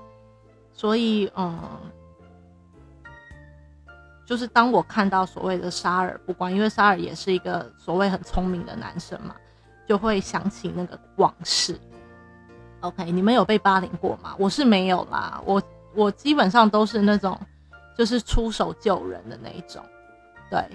[0.72, 1.58] 所以，嗯，
[4.24, 9.34] 就是当我看到所谓的沙尔不管，因为沙尔也是一个所谓很聪明的男生嘛，
[9.88, 11.76] 就会想起那个往事。
[12.82, 14.36] OK，你们有被霸凌过吗？
[14.38, 15.60] 我是没有啦，我。
[15.96, 17.38] 我基本上都是那种，
[17.96, 19.80] 就是出手救人的那一种，
[20.50, 20.68] 对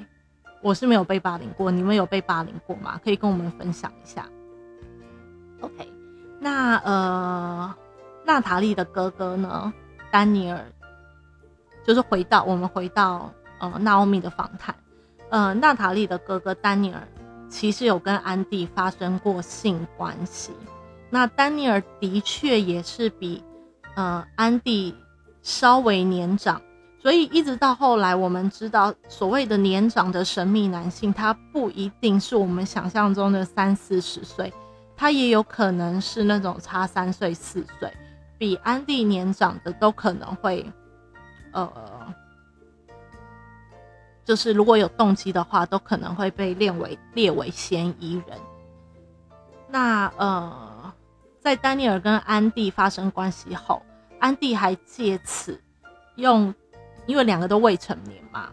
[0.62, 1.70] 我是没有被霸凌过。
[1.72, 3.00] 你们有被霸凌过吗？
[3.04, 4.28] 可以跟我们分享一下。
[5.62, 5.92] OK，
[6.40, 7.76] 那呃，
[8.26, 9.74] 娜塔莉的哥哥呢？
[10.12, 10.66] 丹尼尔，
[11.86, 14.76] 就是回到我们回到呃娜奥米的访谈，
[15.30, 17.08] 呃，娜塔莉的哥哥丹尼尔
[17.50, 20.52] 其实有跟安迪发生过性关系。
[21.10, 23.44] 那丹尼尔的确也是比
[23.96, 24.96] 呃安迪。
[25.42, 26.62] 稍微年长，
[27.02, 34.54] 所以一直到后来，我们知道所谓的年长的神秘男性，他不一定是我们想象中的三四十岁，
[34.98, 37.92] 他也有可能是那种差三岁四岁，
[38.38, 40.70] 比安迪年长的都可能会，
[41.54, 41.72] 呃，
[44.26, 48.38] 就是如果有动机的话，都可能会被列为列为嫌疑人。
[49.70, 50.94] 那呃，
[51.40, 53.82] 在丹尼尔跟安迪发生关系后。
[54.20, 55.58] 安迪还借此
[56.18, 56.54] 用，
[57.10, 58.50] 因为两个都未成年嘛，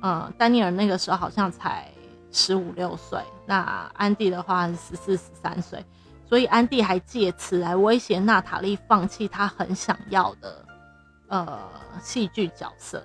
[0.00, 1.86] 嗯，丹尼尔那个时候好像才
[2.32, 5.84] 十五六岁，那安迪的话是十四十三岁，
[6.26, 10.64] 所以安迪还借此来威胁娜塔莉放弃他很想要的
[11.28, 11.58] 呃
[12.00, 13.02] 戏剧角色。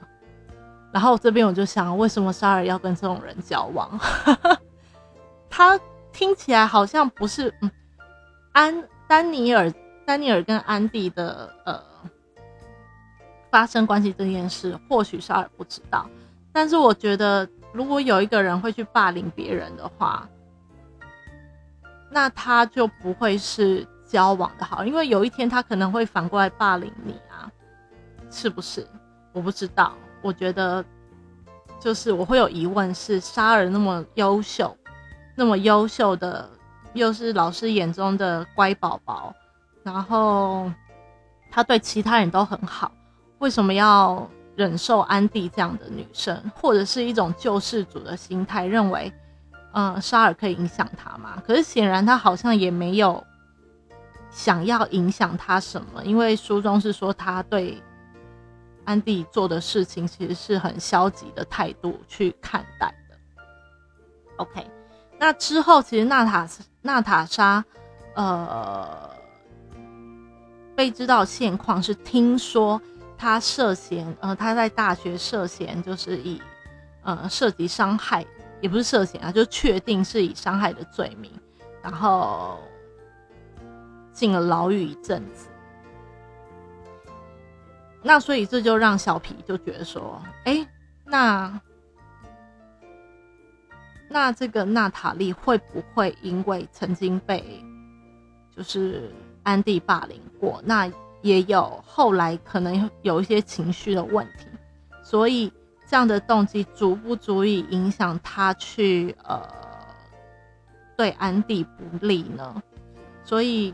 [0.94, 4.00] 然后这边我就想，为什么沙尔要跟这种人交往？
[5.50, 5.78] 他
[6.14, 7.70] 听起来好像不是，嗯，
[8.54, 9.70] 安丹尼尔。
[10.06, 11.82] 丹尼尔跟安迪的呃
[13.54, 16.10] 发生关系这件事，或许沙尔不知道，
[16.52, 20.28] 但是我觉得，如果有一个人会去霸凌别人的话，
[22.10, 27.46] 那他就不会是交往的好，因为有一天他可能会反过来霸凌你啊，
[28.32, 28.88] 是不是？
[29.34, 29.94] 我不知道，
[30.24, 30.84] 我觉得
[31.80, 34.76] 就是我会有疑问：是沙尔那么优秀，
[35.36, 36.50] 那么优秀的，
[36.94, 39.32] 又是老师眼中的乖宝宝。
[39.84, 40.72] 然后
[41.52, 42.92] 他对其他人都很好，
[43.44, 44.26] 为什么要
[44.56, 49.12] 忍受安迪这样的女生，或者是一种救世主的心态，认为，
[49.74, 51.44] 嗯，沙尔可以影响他嘛？
[51.46, 53.22] 可是显然他好像也没有
[54.32, 57.84] 想要影响他什么，因为书中是说他对
[58.86, 63.18] 安迪做的事情其实是很消极的态度去看待的。
[64.38, 64.66] OK，
[65.20, 66.48] 那之后其实娜塔
[66.82, 67.66] 娜塔莎，
[68.16, 69.10] 呃，
[70.78, 72.82] 被知道现况是听说
[73.24, 76.42] 他涉嫌，呃，他在大学涉嫌就是以，
[77.04, 78.26] 呃，涉及伤害，
[78.60, 81.32] 也不是涉嫌啊，就确定是以伤害的罪名，
[81.82, 82.60] 然后
[84.12, 85.48] 进了牢狱一阵子。
[88.02, 90.68] 那所以这就让小皮就觉得说，哎，
[91.06, 91.62] 那
[94.10, 97.64] 那这个娜塔莉会不会因为曾经被
[98.54, 99.10] 就是
[99.44, 100.92] 安迪霸凌过，那
[101.24, 104.46] 也有后来可能有一些情绪的问题，
[105.02, 105.52] 所以
[105.88, 109.42] 这样的动机足不足以影响他去呃
[110.96, 112.62] 对安迪不利呢？
[113.24, 113.74] 所以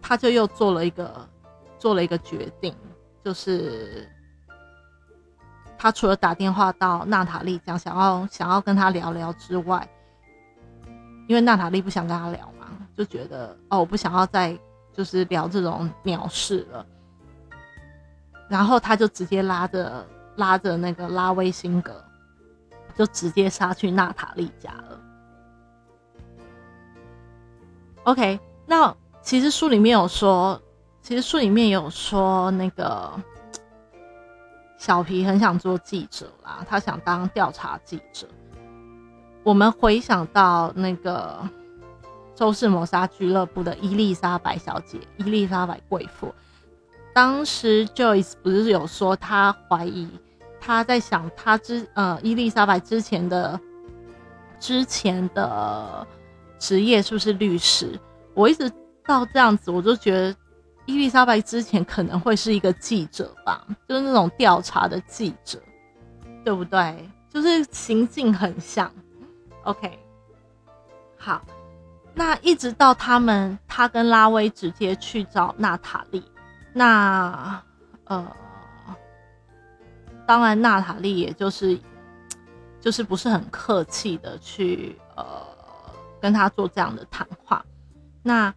[0.00, 1.28] 他就又做了一个
[1.78, 2.74] 做了一个决定。
[3.22, 4.08] 就是
[5.76, 9.86] 他除了打电话到娜塔莉讲想要想要跟他聊聊之外，
[11.26, 14.56] 因为娜塔莉不想跟他聊嘛，就觉得哦我不想要再
[14.96, 16.86] 就是聊这种鸟事了，
[18.48, 22.02] 然后他就直接拉着拉着那个拉威辛格，
[22.96, 25.00] 就直接杀去娜塔莉家了。
[28.04, 30.60] OK，那其实书里面有说。
[31.02, 33.12] 其实书里面有说，那个
[34.76, 38.26] 小皮很想做记者啦，他想当调查记者。
[39.44, 41.38] 我们回想到那个
[42.36, 46.32] 《周氏谋杀俱乐部》的伊丽莎白小姐，伊丽莎白贵妇，
[47.12, 50.06] 当时 Joyce 不是有说，他怀疑
[50.60, 53.58] 他在想，他之呃伊丽莎白之前的
[54.60, 56.06] 之前的
[56.58, 57.98] 职业是不是律师？
[58.34, 58.70] 我一直
[59.06, 60.36] 到这样子，我就觉得。
[60.88, 65.60] 伊丽莎白之前可能会是一个记者吧，就是那种调查的记者，
[66.44, 67.10] 对不对？
[67.28, 68.88] 就是情境很像。
[69.64, 69.98] OK，
[71.18, 71.44] 好，
[72.16, 76.24] 那一直到他们，他跟拉威直接去找娜塔莉，
[76.72, 77.62] 那
[78.06, 78.26] 呃，
[80.26, 81.78] 当然娜塔莉也就是
[82.80, 85.24] 就是不是很客气的去呃
[86.20, 87.64] 跟他做这样的谈话，
[88.22, 88.52] 那。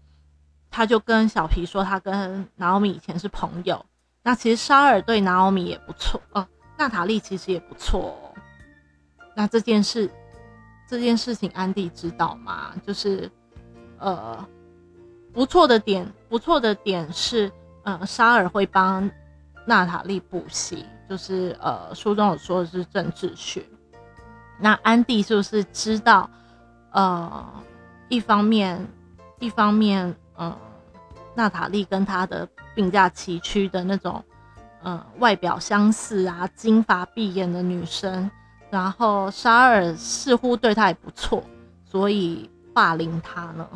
[0.72, 3.84] 他就跟小皮说，他跟拿奥米以前是朋友。
[4.22, 6.48] 那其实沙尔对拿奥米也不错哦，
[6.78, 8.38] 娜塔莉其实也不错哦。
[9.36, 10.08] 那这件事，
[10.88, 12.72] 这件事情安迪知道吗？
[12.86, 13.30] 就是，
[14.00, 14.48] 呃，
[15.34, 17.52] 不错的点，不错的点是，
[17.84, 19.10] 呃，沙尔会帮
[19.66, 23.64] 娜塔莉补习，就是呃，书中有说的是政治学。
[24.60, 26.30] 那安迪是不是知道？
[26.92, 27.46] 呃，
[28.08, 28.86] 一方面，
[29.40, 30.16] 一方面。
[30.42, 30.56] 嗯，
[31.36, 34.24] 娜塔莉跟她的并驾齐驱的那种，
[34.84, 38.32] 嗯，外表相似啊，金发碧眼的女生，
[38.70, 41.44] 然后沙尔似乎对她也不错，
[41.84, 43.68] 所以霸凌她呢。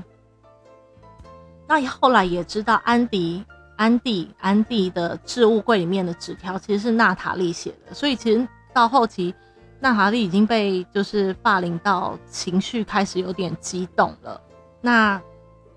[1.68, 3.44] 那后来也知道安迪、
[3.76, 9.34] 安迪、安迪的置物柜里面的纸条其实是娜塔莉写的，所以其实到后期，
[9.80, 14.42] 娜塔莉已经被就是霸凌到情绪开始有点激动了。
[14.82, 15.22] 那。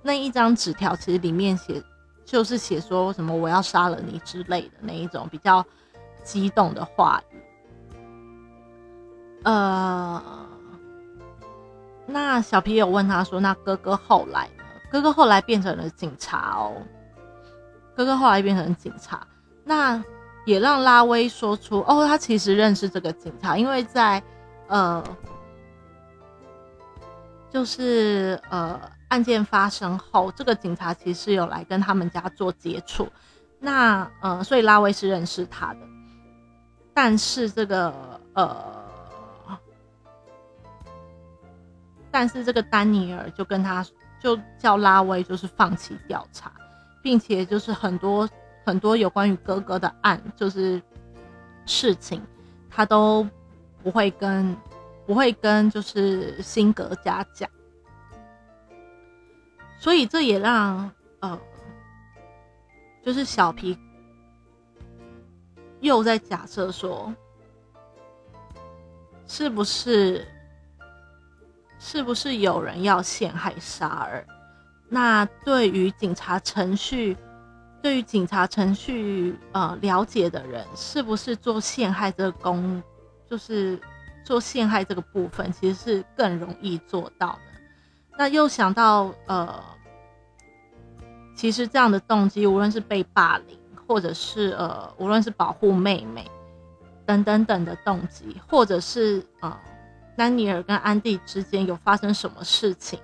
[0.02, 1.82] 那一张纸条其实里面写，
[2.24, 5.66] 就是写说什么我要杀了你之类的那一种比较
[6.22, 7.36] 激动的话语。
[9.42, 10.22] 呃，
[12.06, 14.48] 那小皮有问他说：“那哥哥后来？
[14.96, 16.72] 哥哥后来变成了警察哦。
[17.94, 19.26] 哥哥后来变成警察，
[19.62, 20.02] 那
[20.46, 24.22] 也让拉威说出哦，他其实认识这个警察，因为在
[24.68, 25.04] 呃，
[27.50, 33.08] 就是呃。”案件发生后，这个警察其实有来跟他们家做接触，
[33.60, 35.78] 那呃，所以拉威是认识他的，
[36.92, 37.94] 但是这个
[38.34, 38.56] 呃，
[42.10, 43.86] 但是这个丹尼尔就跟他
[44.26, 46.50] 就叫拉威，就是放弃调查，
[47.00, 48.28] 并且就是很多
[48.64, 50.82] 很多有关于哥哥的案，就是
[51.64, 52.20] 事情，
[52.68, 53.24] 他都
[53.84, 54.56] 不会跟
[55.06, 57.48] 不会跟就是辛格家讲。
[59.78, 61.38] 所以这也让呃，
[63.04, 63.78] 就是小皮
[65.78, 67.14] 又在假设说，
[69.28, 70.26] 是不是
[71.88, 74.26] 是不是有人要陷害沙尔？
[74.88, 77.16] 那对于警察程序，
[77.80, 82.82] 对于警察程序呃了解的人，是不是做陷害这个工，
[83.30, 83.80] 就是
[84.24, 87.60] 做陷害这个部分，其实是更容易做到的？
[88.18, 89.62] 那又想到呃。
[91.36, 96.26] 其实这样的动机，无论是被霸凌，或者是呃，无论是保护妹妹，
[97.04, 99.60] 等等等的动机，或者是啊，
[100.16, 102.98] 丹尼尔跟安迪之间有发生什么事情，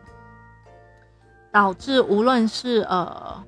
[1.53, 3.45] 导致无论是呃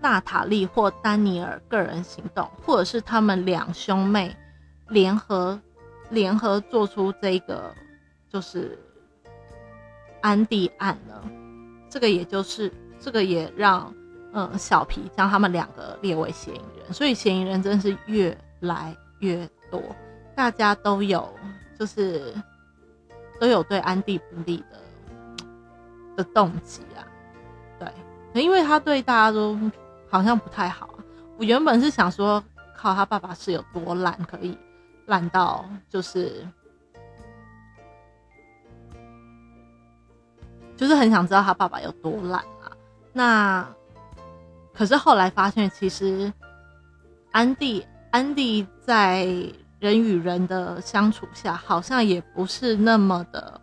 [0.00, 4.34] 娜塔莉或丹尼尔个人行动，或者是他们两兄妹
[4.88, 5.60] 联合
[6.08, 7.74] 联合做出这个
[8.28, 8.78] 就是
[10.22, 11.22] 安迪案呢？
[11.88, 13.92] 这个也就是这个也让。
[14.32, 19.82] 嗯，小皮将他们两个列为嫌疑人，所以嫌疑人真是越来越多，
[20.36, 21.28] 大家都有
[21.76, 22.32] 就是
[23.40, 24.78] 都有对安迪不利的
[26.16, 27.02] 的动机啊，
[27.78, 29.58] 对，因为他对大家都
[30.08, 30.88] 好像不太好。
[31.38, 32.44] 我原本是想说，
[32.76, 34.56] 靠他爸爸是有多烂，可以
[35.06, 36.46] 烂到就是
[40.76, 42.70] 就是很想知道他爸爸有多烂啊，
[43.12, 43.66] 那。
[44.72, 46.32] 可是后来发现，其实
[47.32, 49.26] 安迪安迪在
[49.80, 53.60] 人与人的相处下，好像也不是那么的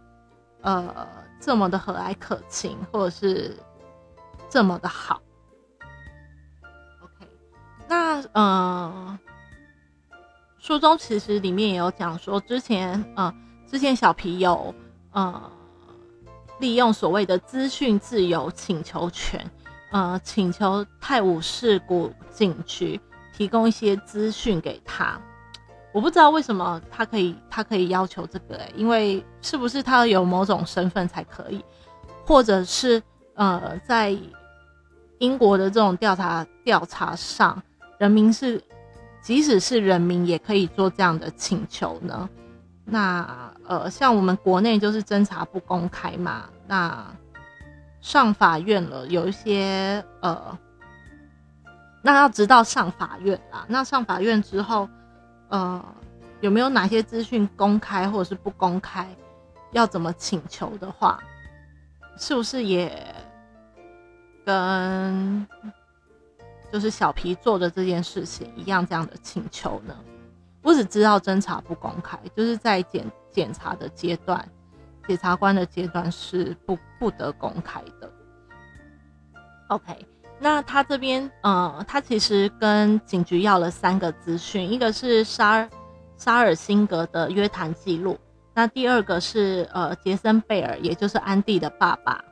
[0.62, 1.08] 呃
[1.40, 3.56] 这么的和蔼可亲，或者是
[4.50, 5.22] 这么的好。
[7.02, 7.28] OK，
[7.88, 9.20] 那呃
[10.58, 13.34] 书中其实里面也有讲说，之前呃
[13.66, 14.74] 之前小皮有
[15.12, 15.52] 呃
[16.60, 19.50] 利用所谓的资讯自由请求权。
[19.90, 23.00] 呃，请求泰晤士谷警局
[23.32, 25.18] 提供一些资讯给他。
[25.98, 31.66] 我不知道为什么他可以，他可以要求这个，因为是不是他有某种身份才可以，
[32.24, 33.02] 或者是
[33.34, 34.16] 呃，在
[35.18, 37.60] 英国的这种调查调查上，
[37.98, 38.62] 人民是
[39.24, 42.30] 即使是人民也可以做这样的请求呢？
[42.86, 47.04] 那呃，像我们国内就是侦查不公开嘛，那。
[48.00, 50.58] 上法院了，有一些呃，
[52.04, 53.66] 那要直到上法院啦。
[53.68, 54.88] 那上法院之后，
[55.50, 55.84] 呃，
[56.42, 59.08] 有没有哪些资讯公开或者是不公开？
[59.72, 61.20] 要怎么请求的话，
[62.18, 63.16] 是不是也
[64.46, 65.46] 跟
[66.72, 69.96] 就是小皮做的这件事情一样这样的请求呢？
[70.62, 74.48] 我只知道侦查不公开，就是在检检查的阶段。
[75.08, 78.12] 检察官的阶段是不不得公开的。
[79.70, 80.06] OK，
[80.40, 85.68] 那他这边，呃，他其实跟警局要了三个资讯，一个是沙
[86.16, 88.18] 沙尔辛格的约谈记录，
[88.54, 92.24] 那第二个是呃杰森贝尔，也就是安迪的爸爸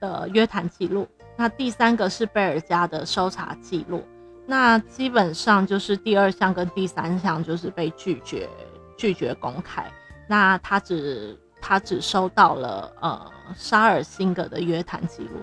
[0.00, 4.04] 的约谈记录，那第三个是贝尔家的搜查记录。
[4.46, 8.48] 那基本上就是第二项跟第三项就是被拒绝
[8.96, 9.90] 拒绝公开，
[10.28, 11.38] 那他只。
[11.60, 15.42] 他只收到了呃沙尔辛格的约谈记录。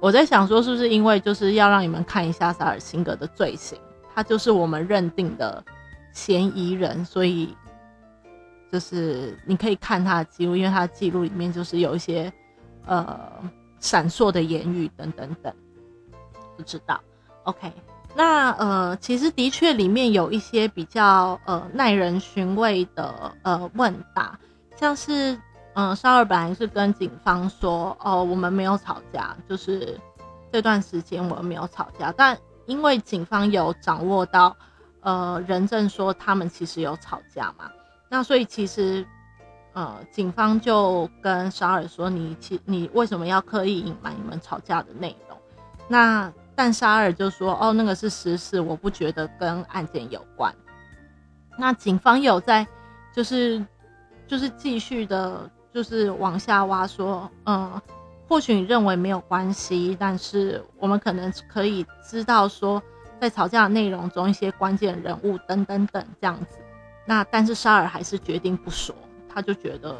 [0.00, 3.78] 我在想说，是不是因为就是要让你们看一下萨尔辛格的罪行，
[4.14, 5.64] 他就是我们认定的
[6.12, 7.56] 嫌疑人，所以
[8.70, 12.32] 就是你可以看他的记录，因为他的记录里面就是有一些
[12.86, 13.18] 呃
[13.80, 15.54] 闪烁的言语等等等，
[16.56, 17.00] 不知道。
[17.44, 17.72] OK。
[18.18, 24.38] 那呃，其实的确里面有一些比较呃耐人寻味的呃问答，
[24.74, 25.38] 像是
[25.76, 30.00] 嗯，沙尔本来是跟警方说哦，我们没有吵架，就是
[30.50, 34.56] 这段时间我们没有吵架，但因为警方有掌握到
[35.00, 37.70] 呃人证说他们其实有吵架嘛，
[38.08, 39.06] 那所以其实
[39.74, 45.38] 呃警方就跟沙尔说，你其你为什么要刻意隐瞒你们吵架的内容？
[45.88, 46.32] 那。
[46.58, 50.50] 但沙尔就说：“哦，那个是实事，我不觉得跟案件有关。”
[51.58, 52.66] 那警方有在，
[53.14, 53.62] 就是
[54.26, 57.78] 就是继续的，就是往下挖，说：“嗯，
[58.26, 62.82] 或许你认为没有关系，但是我们可能可以知道说，
[63.20, 66.56] 在吵架的内容中一些关键人物等等等这样子。”
[67.04, 68.96] 那但是沙尔还是决定不说，
[69.28, 69.94] 他就觉得，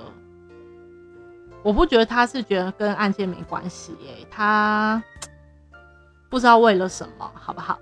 [1.63, 5.03] 我不觉得他是觉得跟案件没关系，耶，他。
[6.31, 7.79] 不知道为了什么，好不好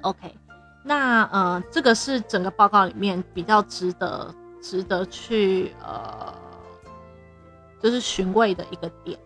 [0.00, 0.34] ？OK，
[0.82, 6.34] 那呃，这个是整个报告里面比较值得值得去呃，
[7.84, 9.18] 就是寻味的一个点。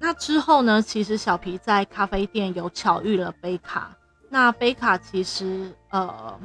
[0.00, 3.96] 那之后呢，其实小皮在咖啡店有巧遇了贝卡。
[4.28, 6.36] 那贝卡其实呃，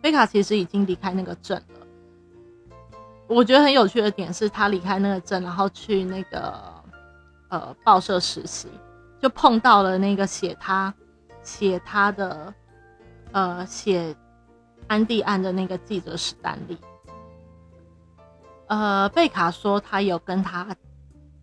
[0.00, 1.86] 贝卡其实已经离开那个镇了。
[3.26, 6.54] 我觉得很有趣的点是他离开那个镇，然后去那个
[7.48, 8.68] 呃报社实习。
[9.18, 10.94] 就碰到了那个写他
[11.42, 12.54] 写他的
[13.32, 14.14] 呃写
[14.86, 16.78] 安迪案的那个记者史丹利，
[18.68, 20.74] 呃贝卡说他有跟他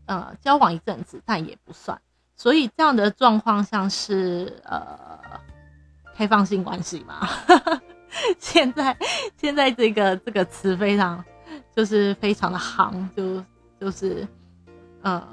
[0.05, 1.99] 呃交往一阵子，但也不算，
[2.36, 4.97] 所以这样的状况像是呃
[6.15, 7.28] 开放性关系嘛。
[8.38, 8.95] 现在
[9.38, 11.24] 现在这个这个词非常
[11.76, 13.43] 就是非常的行，就
[13.80, 14.28] 就是
[15.01, 15.28] 呃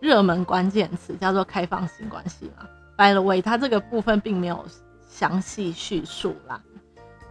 [0.00, 2.68] 热门关键词叫做开放性关系嘛。
[2.96, 4.66] By the way，他这个部分并没有
[5.08, 6.60] 详细叙述啦。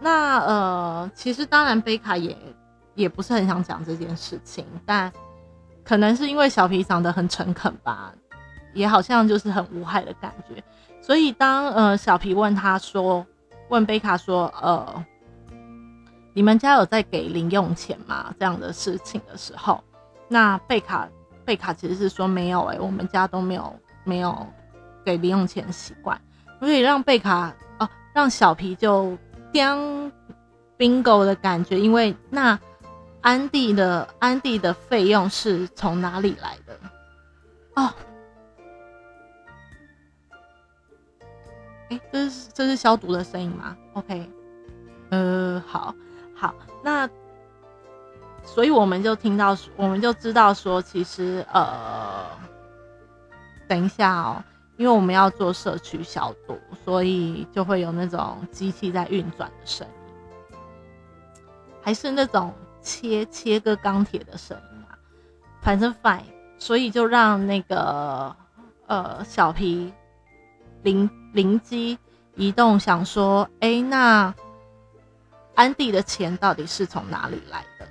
[0.02, 2.36] 那呃，其实当然贝卡也
[2.94, 5.10] 也不是很想讲这件事情，但
[5.84, 8.12] 可能是因为小皮长得很诚恳吧，
[8.74, 10.62] 也好像就是很无害的感觉。
[11.00, 13.24] 所以当呃小皮问他说。
[13.68, 15.04] 问贝卡说：“呃，
[16.34, 18.34] 你们家有在给零用钱吗？
[18.38, 19.82] 这样的事情的时候，
[20.28, 21.08] 那贝卡
[21.42, 23.74] 贝卡其实是说没有，哎，我们家都没有
[24.04, 24.46] 没有
[25.06, 26.20] 给零用钱习惯，
[26.60, 29.16] 所以让贝卡哦，让小皮就
[29.52, 30.10] 当
[30.78, 32.58] bingo 的感觉，因为那
[33.20, 36.78] 安迪的安迪的费用是从哪里来的？
[37.76, 37.92] 哦。”
[41.90, 44.30] 哎这是这是消毒的声音吗？OK，
[45.10, 45.94] 呃，好，
[46.34, 47.06] 好，那
[48.42, 52.24] 所以我们就听到，我们就知道说，其实呃，
[53.68, 54.42] 等一下哦，
[54.82, 60.56] 因为我们要做社区消毒，所以就会有那种机器在运转的声音，
[61.80, 64.98] 还是那种切切割钢铁的声音啊，
[65.60, 66.24] 反正 fine，
[66.58, 68.34] 所以就让那个
[68.88, 69.92] 呃小皮。
[70.82, 71.96] 灵灵机
[72.34, 74.34] 一动，想说：“哎，那
[75.54, 77.86] 安迪的钱到底是从哪里来的？”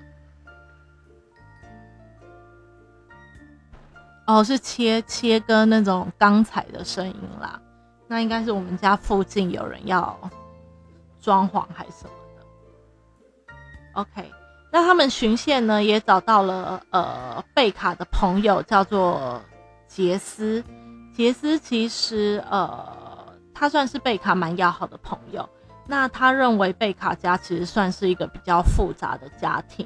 [4.28, 7.59] 哦，是切切割那种钢材的声音啦。
[8.07, 10.17] 那应该是我们家附近有人要
[11.22, 13.53] 装潢还是什么的。
[13.93, 14.32] OK，
[14.72, 19.41] 那他们巡线呢，也找到了呃贝卡的朋友，叫做
[19.88, 20.63] 杰斯。
[21.13, 22.88] 杰斯其实，呃，
[23.53, 25.47] 他算是贝卡蛮要好的朋友。
[25.88, 29.86] 那他认为贝卡家其实算是一个比较复杂的家庭。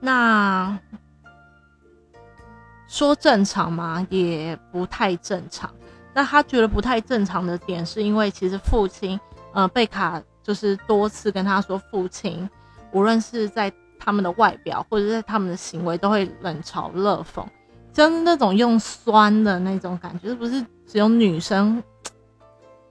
[0.00, 0.78] 那
[2.92, 4.06] 说正常吗？
[4.10, 5.72] 也不太正常。
[6.12, 9.18] 那他觉得不太正常的点，是因为其实父亲，
[9.54, 12.46] 呃，贝卡就是多次跟他说，父亲
[12.92, 17.42] 无论是在他们的外表，或者在他们的行为，都会冷嘲热讽。
[17.94, 21.82] 就是那种用酸的那种感觉，不是只有女生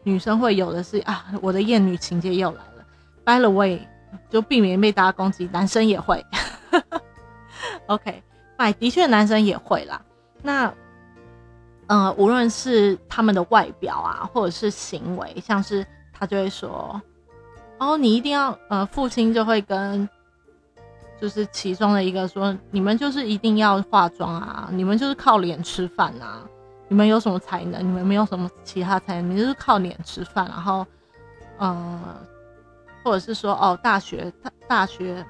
[0.01, 2.83] 女生会有的是啊，我的艳女情节又来了。
[3.23, 3.87] By the way，
[4.31, 6.25] 就避免被大家攻击，男生也会。
[7.85, 8.23] OK，
[8.61, 10.01] 哎，的确男生也会啦。
[10.41, 10.73] 那
[11.87, 17.01] 呃，无论是他们的外表啊，或者是行为，像是他就会说，
[17.79, 20.07] 哦，你一定要呃，父亲就会跟。
[21.19, 26.41] 就是其中的一个说，你们就是一定要化妆啊，你们就是靠脸吃饭啊，
[26.87, 27.79] 你们有什么才能？
[27.79, 30.47] 你们没有什么其他才能，你就是靠脸吃饭。
[30.47, 30.83] 然后，
[31.59, 32.01] 嗯，
[33.03, 35.23] 或者是说，哦，大学大大学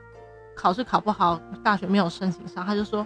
[0.56, 3.06] 考试考不好，大学没有申请上，他就说，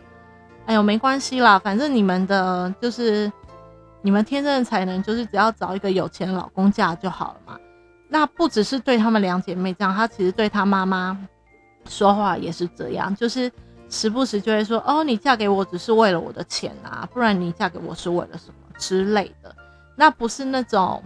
[0.66, 3.32] 哎呦，没关系啦，反正你们的就是
[4.02, 7.60] 你们天生的才能，就是只要找一个有钱老公嫁就好了嘛。
[8.08, 11.18] 那不只是对他们两姐妹这样，他其实对他妈妈。
[11.88, 13.52] 说话也是这样，就是
[13.92, 19.56] 时不时就会说：“哦，你嫁给我只是为了我的钱啊，不然你嫁给我是为了什么之类的。”
[19.96, 21.04] 那不是那种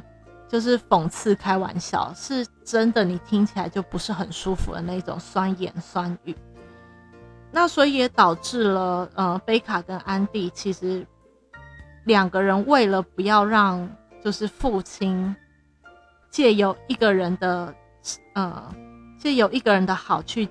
[0.47, 6.34] 就是讽刺、开玩笑，是真的，你听起来就不是很舒服的那种酸言酸语。
[7.51, 11.05] 那所以也导致了，呃，贝卡跟安迪其实
[12.05, 13.89] 两个人为了不要让
[14.23, 15.35] 就是父亲
[16.29, 17.73] 借由一个人的，
[18.33, 18.75] 呃，
[19.17, 20.47] 借由一个人的好去。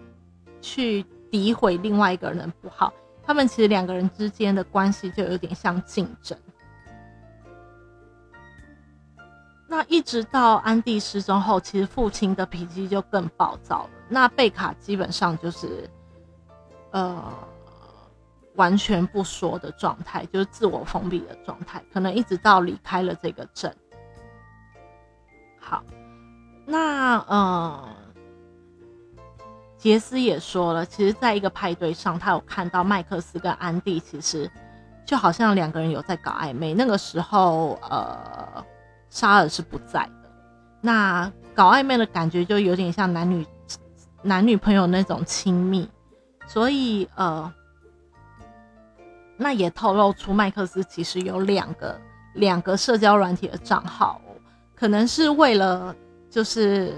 [0.61, 2.92] 去诋毁另外一个人不好，
[3.22, 6.36] 他们其实两个人之间的关系就有点像竞争。
[9.68, 13.90] 那一直到安迪失踪后，其实父亲的脾气就更暴躁了。
[14.09, 15.88] 那贝卡基本上就是，
[16.91, 17.22] 呃，
[18.55, 23.74] 完全不说的状态，就是自我封闭的状态，可能一直到离开了这个镇。
[25.61, 25.82] 好，
[26.66, 27.89] 那呃。
[29.80, 34.51] 杰斯也说了，其实在一个派对上，他有看到麦克斯跟安迪，其实
[35.07, 36.74] 就好像两个人有在搞暧昧。
[36.74, 38.66] 那个时候，呃，
[39.09, 40.30] 沙尔是不在的，
[40.80, 43.47] 那搞暧昧的感觉就有点像男女
[44.20, 45.89] 男女朋友那种亲密，
[46.49, 47.53] 所以呃，
[49.36, 52.01] 那也透露出麦克斯其实有两个
[52.34, 54.20] 两个社交软体的账号，
[54.74, 55.94] 可能是为了
[56.28, 56.92] 就是。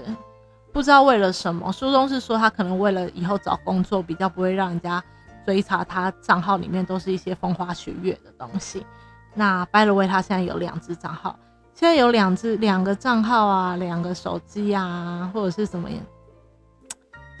[0.73, 5.03] 不知道为了什么，书中是说他可能为了以后找工作比较不会让人家
[5.45, 8.85] 追查他账号里面都是一些风花雪月的东西。
[9.33, 11.37] 那 By the way，他现在有两只账号，
[11.73, 15.89] 现在有两只两个账号啊，两个手机啊，或者是什么，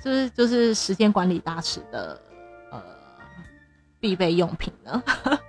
[0.03, 2.19] 就是就是时间管理大师的
[2.71, 2.81] 呃
[3.99, 5.03] 必备用品呢？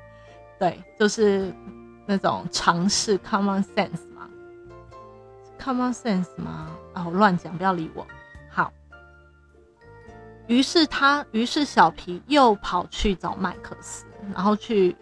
[0.59, 1.53] 对，就是
[2.07, 4.28] 那种常识 common sense 嘛
[5.59, 6.70] ，common sense 吗？
[6.92, 8.07] 啊，我乱讲，不要理我。
[8.50, 8.72] 好，
[10.46, 14.96] 于是他，于是小皮又跑去找麦克斯，然后去。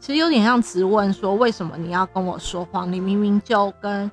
[0.00, 2.92] 其实有点像质问说，为什么你要跟我说谎？
[2.92, 4.10] 你明明就跟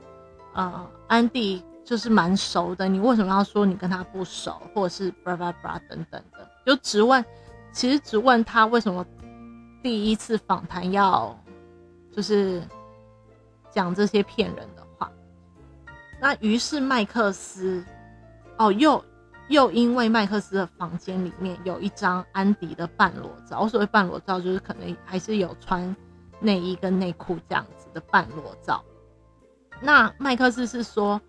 [0.53, 6.50] 呃安迪就是蛮熟的，你为什么要说你跟他不熟，或者是 blah blah blah 等等的？
[6.66, 7.24] 就只问，
[7.72, 9.06] 其实只问他为什么
[9.82, 11.38] 第一次访谈要
[12.12, 12.62] 就是
[13.70, 15.12] 讲这些骗人的话。
[16.20, 17.84] 那于是麦克斯
[18.58, 19.04] 哦又。
[19.48, 25.94] 又因为麦克斯的房间里面有一张安迪的半裸照，我所谓半裸照就是可能还是有穿
[26.40, 28.82] 内衣跟内裤这样子的半裸照。
[29.82, 31.20] 那麦克斯是说，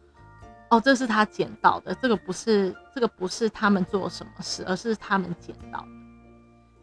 [0.72, 5.86] 哦，这是他捡到的，这个不是这个不是他们做什么事，而是他们捡到的。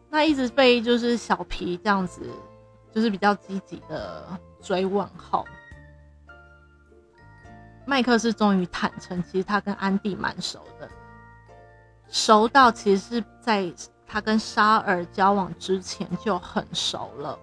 [0.08, 2.22] 那一直被就是小皮这样子，
[2.92, 4.24] 就是比较积极的
[4.62, 5.44] 追问后，
[7.84, 10.88] 麦克斯终于坦诚，其实他跟安迪蛮熟的。
[12.06, 13.72] 熟到其实是在
[14.06, 17.36] 他跟沙尔交往之前就很熟了，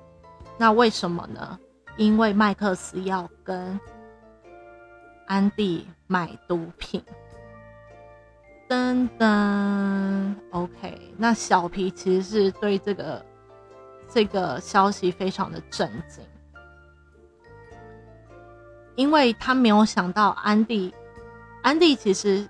[0.57, 1.59] 那为什么呢？
[1.97, 3.77] 因为麦克斯要跟
[5.25, 7.03] 安迪买毒品。
[8.67, 13.25] 噔噔，OK，那小皮其实是对这个
[14.11, 16.23] 这个消息非常的震惊，
[18.95, 20.93] 因为他没有想到安迪，
[21.61, 22.49] 安迪其实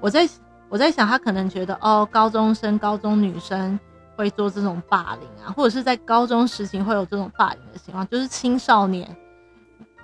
[0.00, 0.28] 我在。
[0.68, 3.78] 我在想，他可能觉得哦，高中生、高中女生
[4.16, 9.06] 会做这种霸凌啊，或者是在高中时期会有这种霸凌的情况，就是青少年，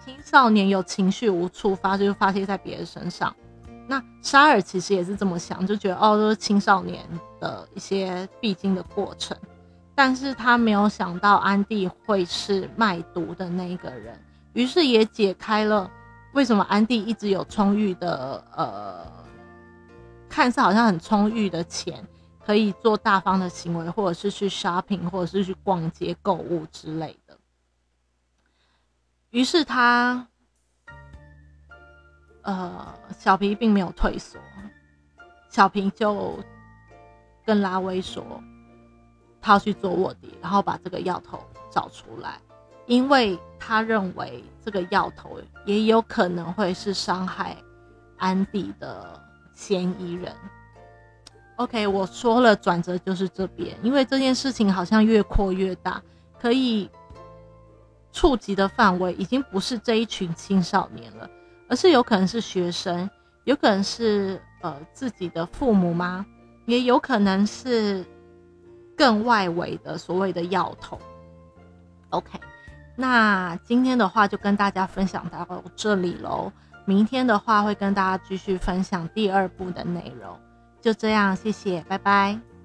[0.09, 3.35] 青少年有情绪无处发，就发泄在别人身上。
[3.87, 7.07] 那沙尔其实也是这么想，就觉得哦，都是青少年
[7.39, 9.37] 的一些必经的过程，
[9.95, 14.19] 但是他没有想到安迪会是卖毒的那一个人，
[14.55, 15.91] 于是也解开了
[16.33, 19.07] 为什么安迪一直有充裕的呃。
[20.27, 22.03] 看似好像很充裕的钱，
[22.47, 27.28] 可以做大方的行为，或者是去 shopping，或者是去逛街购物之类的。
[29.31, 30.27] 于是他，
[32.43, 34.39] 呃，小皮并没有退缩，
[35.51, 36.39] 小皮就
[37.45, 38.25] 跟拉威说，
[39.41, 42.41] 他要去做卧底，然后把这个药头找出来，
[42.87, 47.57] 因为他认为这个药头也有可能会是伤害
[48.17, 49.27] 安迪的。
[49.59, 50.33] 嫌疑人
[51.57, 56.01] ，OK，我说了，转折就是这边，因为这件事情好像越扩越大，
[56.41, 56.89] 可以
[58.13, 61.29] 触及的范围已经不是这一群青少年了，
[61.69, 63.09] 而是有可能是学生，
[63.45, 66.25] 有可能是呃自己的父母吗？
[66.67, 68.05] 也有可能是
[68.97, 70.99] 更外围的所谓的要头。
[72.11, 72.39] OK，
[72.97, 75.47] 那今天的话就跟大家分享到
[75.77, 76.53] 这里喽。
[76.85, 80.39] 明天的话会跟大家继续分享第二部的内容，
[80.81, 82.58] 就这样，谢谢，拜拜。